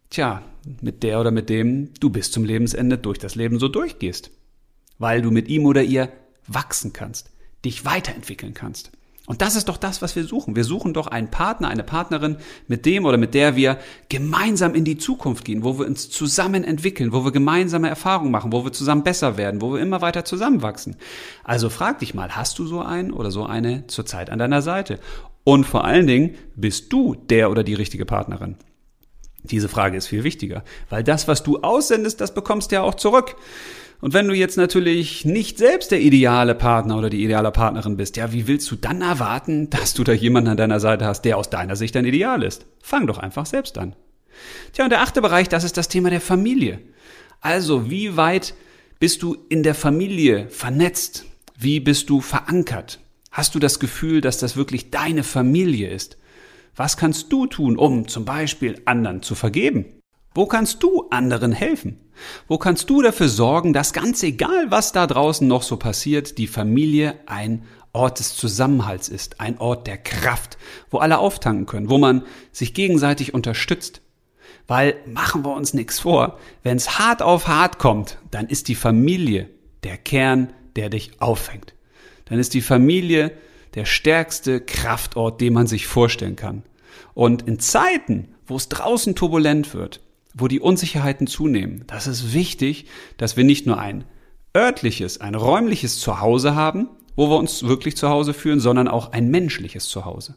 [0.10, 0.44] tja,
[0.82, 4.32] mit der oder mit dem du bis zum Lebensende durch das Leben so durchgehst.
[5.00, 6.10] Weil du mit ihm oder ihr
[6.48, 7.32] wachsen kannst,
[7.64, 8.92] dich weiterentwickeln kannst.
[9.28, 10.56] Und das ist doch das, was wir suchen.
[10.56, 12.38] Wir suchen doch einen Partner, eine Partnerin,
[12.68, 13.78] mit dem oder mit der wir
[14.10, 18.52] gemeinsam in die Zukunft gehen, wo wir uns zusammen entwickeln, wo wir gemeinsame Erfahrungen machen,
[18.52, 20.98] wo wir zusammen besser werden, wo wir immer weiter zusammenwachsen.
[21.44, 25.00] Also frag dich mal, hast du so einen oder so eine zurzeit an deiner Seite?
[25.44, 28.58] Und vor allen Dingen, bist du der oder die richtige Partnerin?
[29.44, 32.94] Diese Frage ist viel wichtiger, weil das, was du aussendest, das bekommst du ja auch
[32.94, 33.36] zurück.
[34.00, 38.18] Und wenn du jetzt natürlich nicht selbst der ideale Partner oder die ideale Partnerin bist,
[38.18, 41.38] ja, wie willst du dann erwarten, dass du da jemanden an deiner Seite hast, der
[41.38, 42.66] aus deiner Sicht dein Ideal ist?
[42.82, 43.96] Fang doch einfach selbst an.
[44.74, 46.80] Tja, und der achte Bereich, das ist das Thema der Familie.
[47.42, 48.56] Also, wie weit
[49.00, 51.26] bist du in der Familie vernetzt?
[51.58, 53.01] Wie bist du verankert?
[53.32, 56.18] Hast du das Gefühl, dass das wirklich deine Familie ist?
[56.76, 59.86] Was kannst du tun, um zum Beispiel anderen zu vergeben?
[60.36, 61.98] Wo kannst du anderen helfen?
[62.50, 66.48] Wo kannst du dafür sorgen, dass ganz egal, was da draußen noch so passiert, die
[66.48, 67.64] Familie ein
[67.94, 70.58] Ort des Zusammenhalts ist, ein Ort der Kraft,
[70.90, 74.02] wo alle auftanken können, wo man sich gegenseitig unterstützt.
[74.68, 78.76] Weil machen wir uns nichts vor, wenn es hart auf hart kommt, dann ist die
[78.76, 79.50] Familie
[79.84, 81.74] der Kern, der dich auffängt
[82.32, 83.34] dann ist die Familie
[83.76, 86.64] der stärkste Kraftort, den man sich vorstellen kann.
[87.14, 90.00] Und in Zeiten, wo es draußen turbulent wird,
[90.34, 92.86] wo die Unsicherheiten zunehmen, das ist wichtig,
[93.18, 94.06] dass wir nicht nur ein
[94.56, 99.30] örtliches, ein räumliches Zuhause haben, wo wir uns wirklich zu Hause fühlen, sondern auch ein
[99.30, 100.36] menschliches Zuhause.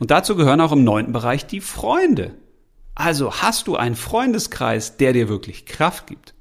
[0.00, 2.34] Und dazu gehören auch im neunten Bereich die Freunde.
[2.96, 6.33] Also hast du einen Freundeskreis, der dir wirklich Kraft gibt.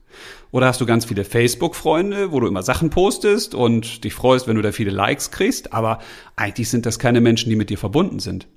[0.53, 4.55] Oder hast du ganz viele Facebook-Freunde, wo du immer Sachen postest und dich freust, wenn
[4.55, 5.97] du da viele Likes kriegst, aber
[6.35, 8.47] eigentlich sind das keine Menschen, die mit dir verbunden sind.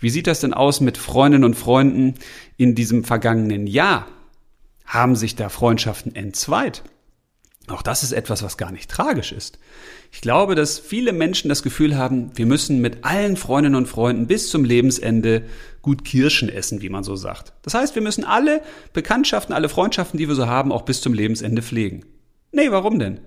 [0.00, 2.14] Wie sieht das denn aus mit Freundinnen und Freunden
[2.56, 4.08] in diesem vergangenen Jahr?
[4.84, 6.82] Haben sich da Freundschaften entzweit?
[7.68, 9.58] Auch das ist etwas, was gar nicht tragisch ist.
[10.10, 14.26] Ich glaube, dass viele Menschen das Gefühl haben, wir müssen mit allen Freundinnen und Freunden
[14.26, 15.44] bis zum Lebensende
[15.80, 17.52] gut Kirschen essen, wie man so sagt.
[17.62, 21.14] Das heißt, wir müssen alle Bekanntschaften, alle Freundschaften, die wir so haben, auch bis zum
[21.14, 22.04] Lebensende pflegen.
[22.50, 23.20] Nee, warum denn?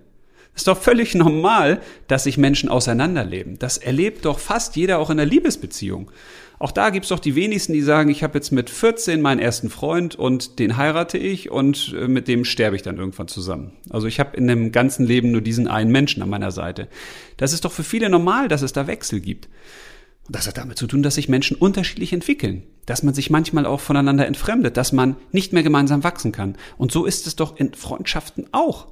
[0.53, 3.59] Ist doch völlig normal, dass sich Menschen auseinanderleben.
[3.59, 6.11] Das erlebt doch fast jeder auch in der Liebesbeziehung.
[6.57, 9.69] Auch da gibt's doch die wenigsten, die sagen, ich habe jetzt mit 14 meinen ersten
[9.69, 13.73] Freund und den heirate ich und äh, mit dem sterbe ich dann irgendwann zusammen.
[13.89, 16.87] Also ich habe in dem ganzen Leben nur diesen einen Menschen an meiner Seite.
[17.37, 19.49] Das ist doch für viele normal, dass es da Wechsel gibt.
[20.27, 23.65] Und das hat damit zu tun, dass sich Menschen unterschiedlich entwickeln, dass man sich manchmal
[23.65, 26.57] auch voneinander entfremdet, dass man nicht mehr gemeinsam wachsen kann.
[26.77, 28.87] Und so ist es doch in Freundschaften auch.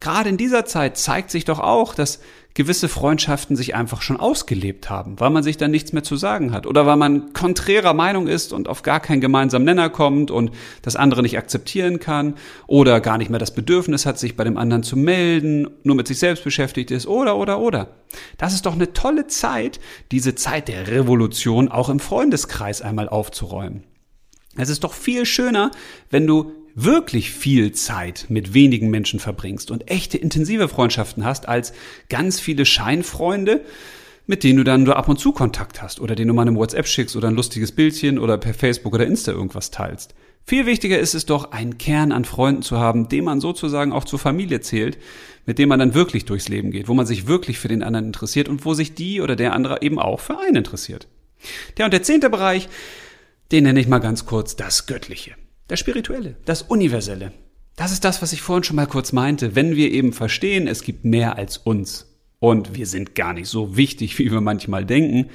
[0.00, 2.20] Gerade in dieser Zeit zeigt sich doch auch, dass
[2.54, 6.52] gewisse Freundschaften sich einfach schon ausgelebt haben, weil man sich dann nichts mehr zu sagen
[6.52, 10.50] hat oder weil man konträrer Meinung ist und auf gar keinen gemeinsamen Nenner kommt und
[10.82, 12.34] das andere nicht akzeptieren kann
[12.66, 16.08] oder gar nicht mehr das Bedürfnis hat, sich bei dem anderen zu melden, nur mit
[16.08, 17.88] sich selbst beschäftigt ist oder oder oder.
[18.36, 19.78] Das ist doch eine tolle Zeit,
[20.10, 23.84] diese Zeit der Revolution auch im Freundeskreis einmal aufzuräumen.
[24.56, 25.70] Es ist doch viel schöner,
[26.10, 31.72] wenn du wirklich viel Zeit mit wenigen Menschen verbringst und echte intensive Freundschaften hast, als
[32.08, 33.62] ganz viele Scheinfreunde,
[34.26, 36.56] mit denen du dann nur ab und zu Kontakt hast oder denen du mal eine
[36.56, 40.14] WhatsApp schickst oder ein lustiges Bildchen oder per Facebook oder Insta irgendwas teilst.
[40.46, 44.04] Viel wichtiger ist es doch, einen Kern an Freunden zu haben, den man sozusagen auch
[44.04, 44.98] zur Familie zählt,
[45.46, 48.06] mit dem man dann wirklich durchs Leben geht, wo man sich wirklich für den anderen
[48.06, 51.08] interessiert und wo sich die oder der andere eben auch für einen interessiert.
[51.78, 52.68] Ja, und der zehnte Bereich,
[53.52, 55.34] den nenne ich mal ganz kurz das Göttliche.
[55.70, 57.30] Das Spirituelle, das Universelle.
[57.76, 59.54] Das ist das, was ich vorhin schon mal kurz meinte.
[59.54, 63.76] Wenn wir eben verstehen, es gibt mehr als uns und wir sind gar nicht so
[63.76, 65.30] wichtig, wie wir manchmal denken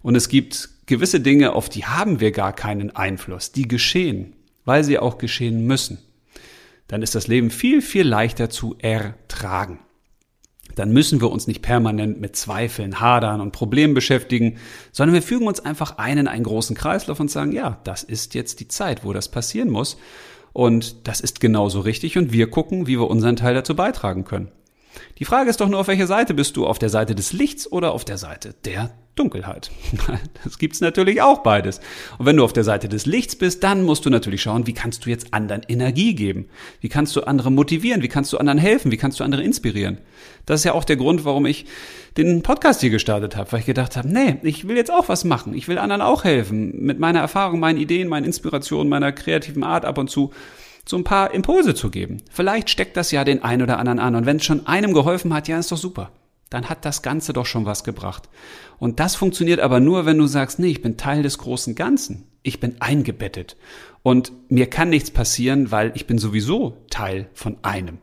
[0.00, 4.84] und es gibt gewisse Dinge, auf die haben wir gar keinen Einfluss, die geschehen, weil
[4.84, 5.98] sie auch geschehen müssen,
[6.88, 9.80] dann ist das Leben viel, viel leichter zu ertragen
[10.74, 14.58] dann müssen wir uns nicht permanent mit Zweifeln, Hadern und Problemen beschäftigen,
[14.92, 18.34] sondern wir fügen uns einfach ein in einen großen Kreislauf und sagen, ja, das ist
[18.34, 19.96] jetzt die Zeit, wo das passieren muss.
[20.52, 24.50] Und das ist genauso richtig und wir gucken, wie wir unseren Teil dazu beitragen können.
[25.18, 26.66] Die Frage ist doch nur, auf welcher Seite bist du?
[26.66, 29.70] Auf der Seite des Lichts oder auf der Seite der Dunkelheit?
[30.44, 31.80] Das gibt's natürlich auch beides.
[32.18, 34.74] Und wenn du auf der Seite des Lichts bist, dann musst du natürlich schauen, wie
[34.74, 36.46] kannst du jetzt anderen Energie geben?
[36.80, 38.02] Wie kannst du andere motivieren?
[38.02, 38.90] Wie kannst du anderen helfen?
[38.90, 39.98] Wie kannst du andere inspirieren?
[40.46, 41.64] Das ist ja auch der Grund, warum ich
[42.16, 45.24] den Podcast hier gestartet habe, weil ich gedacht habe, nee, ich will jetzt auch was
[45.24, 45.54] machen.
[45.54, 46.84] Ich will anderen auch helfen.
[46.84, 50.32] Mit meiner Erfahrung, meinen Ideen, meinen Inspirationen, meiner kreativen Art ab und zu
[50.86, 52.18] so ein paar Impulse zu geben.
[52.30, 54.14] Vielleicht steckt das ja den einen oder anderen an.
[54.14, 56.10] Und wenn es schon einem geholfen hat, ja, ist doch super.
[56.50, 58.28] Dann hat das Ganze doch schon was gebracht.
[58.78, 62.28] Und das funktioniert aber nur, wenn du sagst, nee, ich bin Teil des großen Ganzen.
[62.42, 63.56] Ich bin eingebettet.
[64.02, 67.98] Und mir kann nichts passieren, weil ich bin sowieso Teil von einem.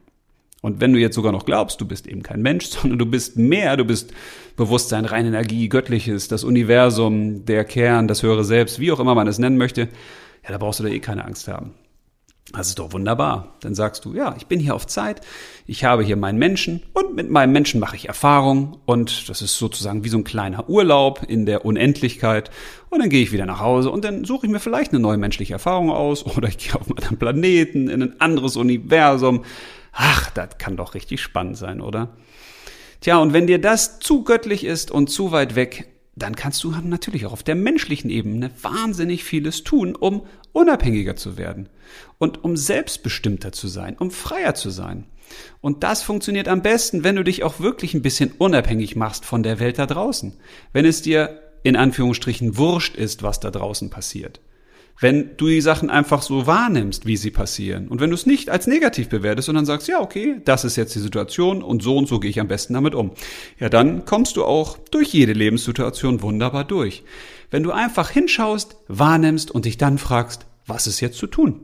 [0.61, 3.37] Und wenn du jetzt sogar noch glaubst, du bist eben kein Mensch, sondern du bist
[3.37, 4.13] mehr, du bist
[4.55, 9.27] Bewusstsein, reine Energie, Göttliches, das Universum, der Kern, das höhere Selbst, wie auch immer man
[9.27, 9.89] es nennen möchte,
[10.43, 11.73] ja, da brauchst du da eh keine Angst haben.
[12.53, 13.55] Das ist doch wunderbar.
[13.61, 15.21] Dann sagst du, ja, ich bin hier auf Zeit,
[15.65, 19.57] ich habe hier meinen Menschen und mit meinem Menschen mache ich Erfahrung und das ist
[19.57, 22.51] sozusagen wie so ein kleiner Urlaub in der Unendlichkeit
[22.89, 25.17] und dann gehe ich wieder nach Hause und dann suche ich mir vielleicht eine neue
[25.17, 29.45] menschliche Erfahrung aus oder ich gehe auf einen Planeten, in ein anderes Universum.
[29.93, 32.09] Ach, das kann doch richtig spannend sein, oder?
[33.01, 35.87] Tja, und wenn dir das zu göttlich ist und zu weit weg,
[36.21, 41.37] dann kannst du natürlich auch auf der menschlichen Ebene wahnsinnig vieles tun, um unabhängiger zu
[41.37, 41.69] werden
[42.17, 45.05] und um selbstbestimmter zu sein, um freier zu sein.
[45.61, 49.43] Und das funktioniert am besten, wenn du dich auch wirklich ein bisschen unabhängig machst von
[49.43, 50.33] der Welt da draußen.
[50.73, 54.41] Wenn es dir in Anführungsstrichen wurscht ist, was da draußen passiert
[54.99, 57.87] wenn du die Sachen einfach so wahrnimmst, wie sie passieren.
[57.87, 60.93] Und wenn du es nicht als negativ bewertest, sondern sagst, ja, okay, das ist jetzt
[60.93, 63.11] die Situation und so und so gehe ich am besten damit um.
[63.59, 67.03] Ja, dann kommst du auch durch jede Lebenssituation wunderbar durch.
[67.49, 71.61] Wenn du einfach hinschaust, wahrnimmst und dich dann fragst, was ist jetzt zu tun?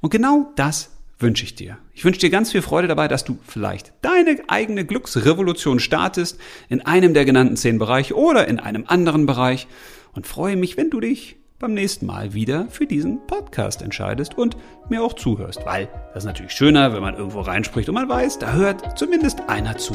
[0.00, 1.78] Und genau das wünsche ich dir.
[1.94, 6.38] Ich wünsche dir ganz viel Freude dabei, dass du vielleicht deine eigene Glücksrevolution startest
[6.68, 9.66] in einem der genannten zehn Bereiche oder in einem anderen Bereich
[10.12, 14.56] und freue mich, wenn du dich beim nächsten Mal wieder für diesen Podcast entscheidest und
[14.88, 15.64] mir auch zuhörst.
[15.66, 19.48] Weil das ist natürlich schöner, wenn man irgendwo reinspricht und man weiß, da hört zumindest
[19.48, 19.94] einer zu.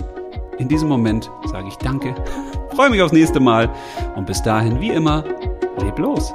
[0.59, 2.15] In diesem Moment sage ich Danke,
[2.75, 3.69] freue mich aufs nächste Mal
[4.15, 5.23] und bis dahin, wie immer,
[5.79, 6.33] leb los.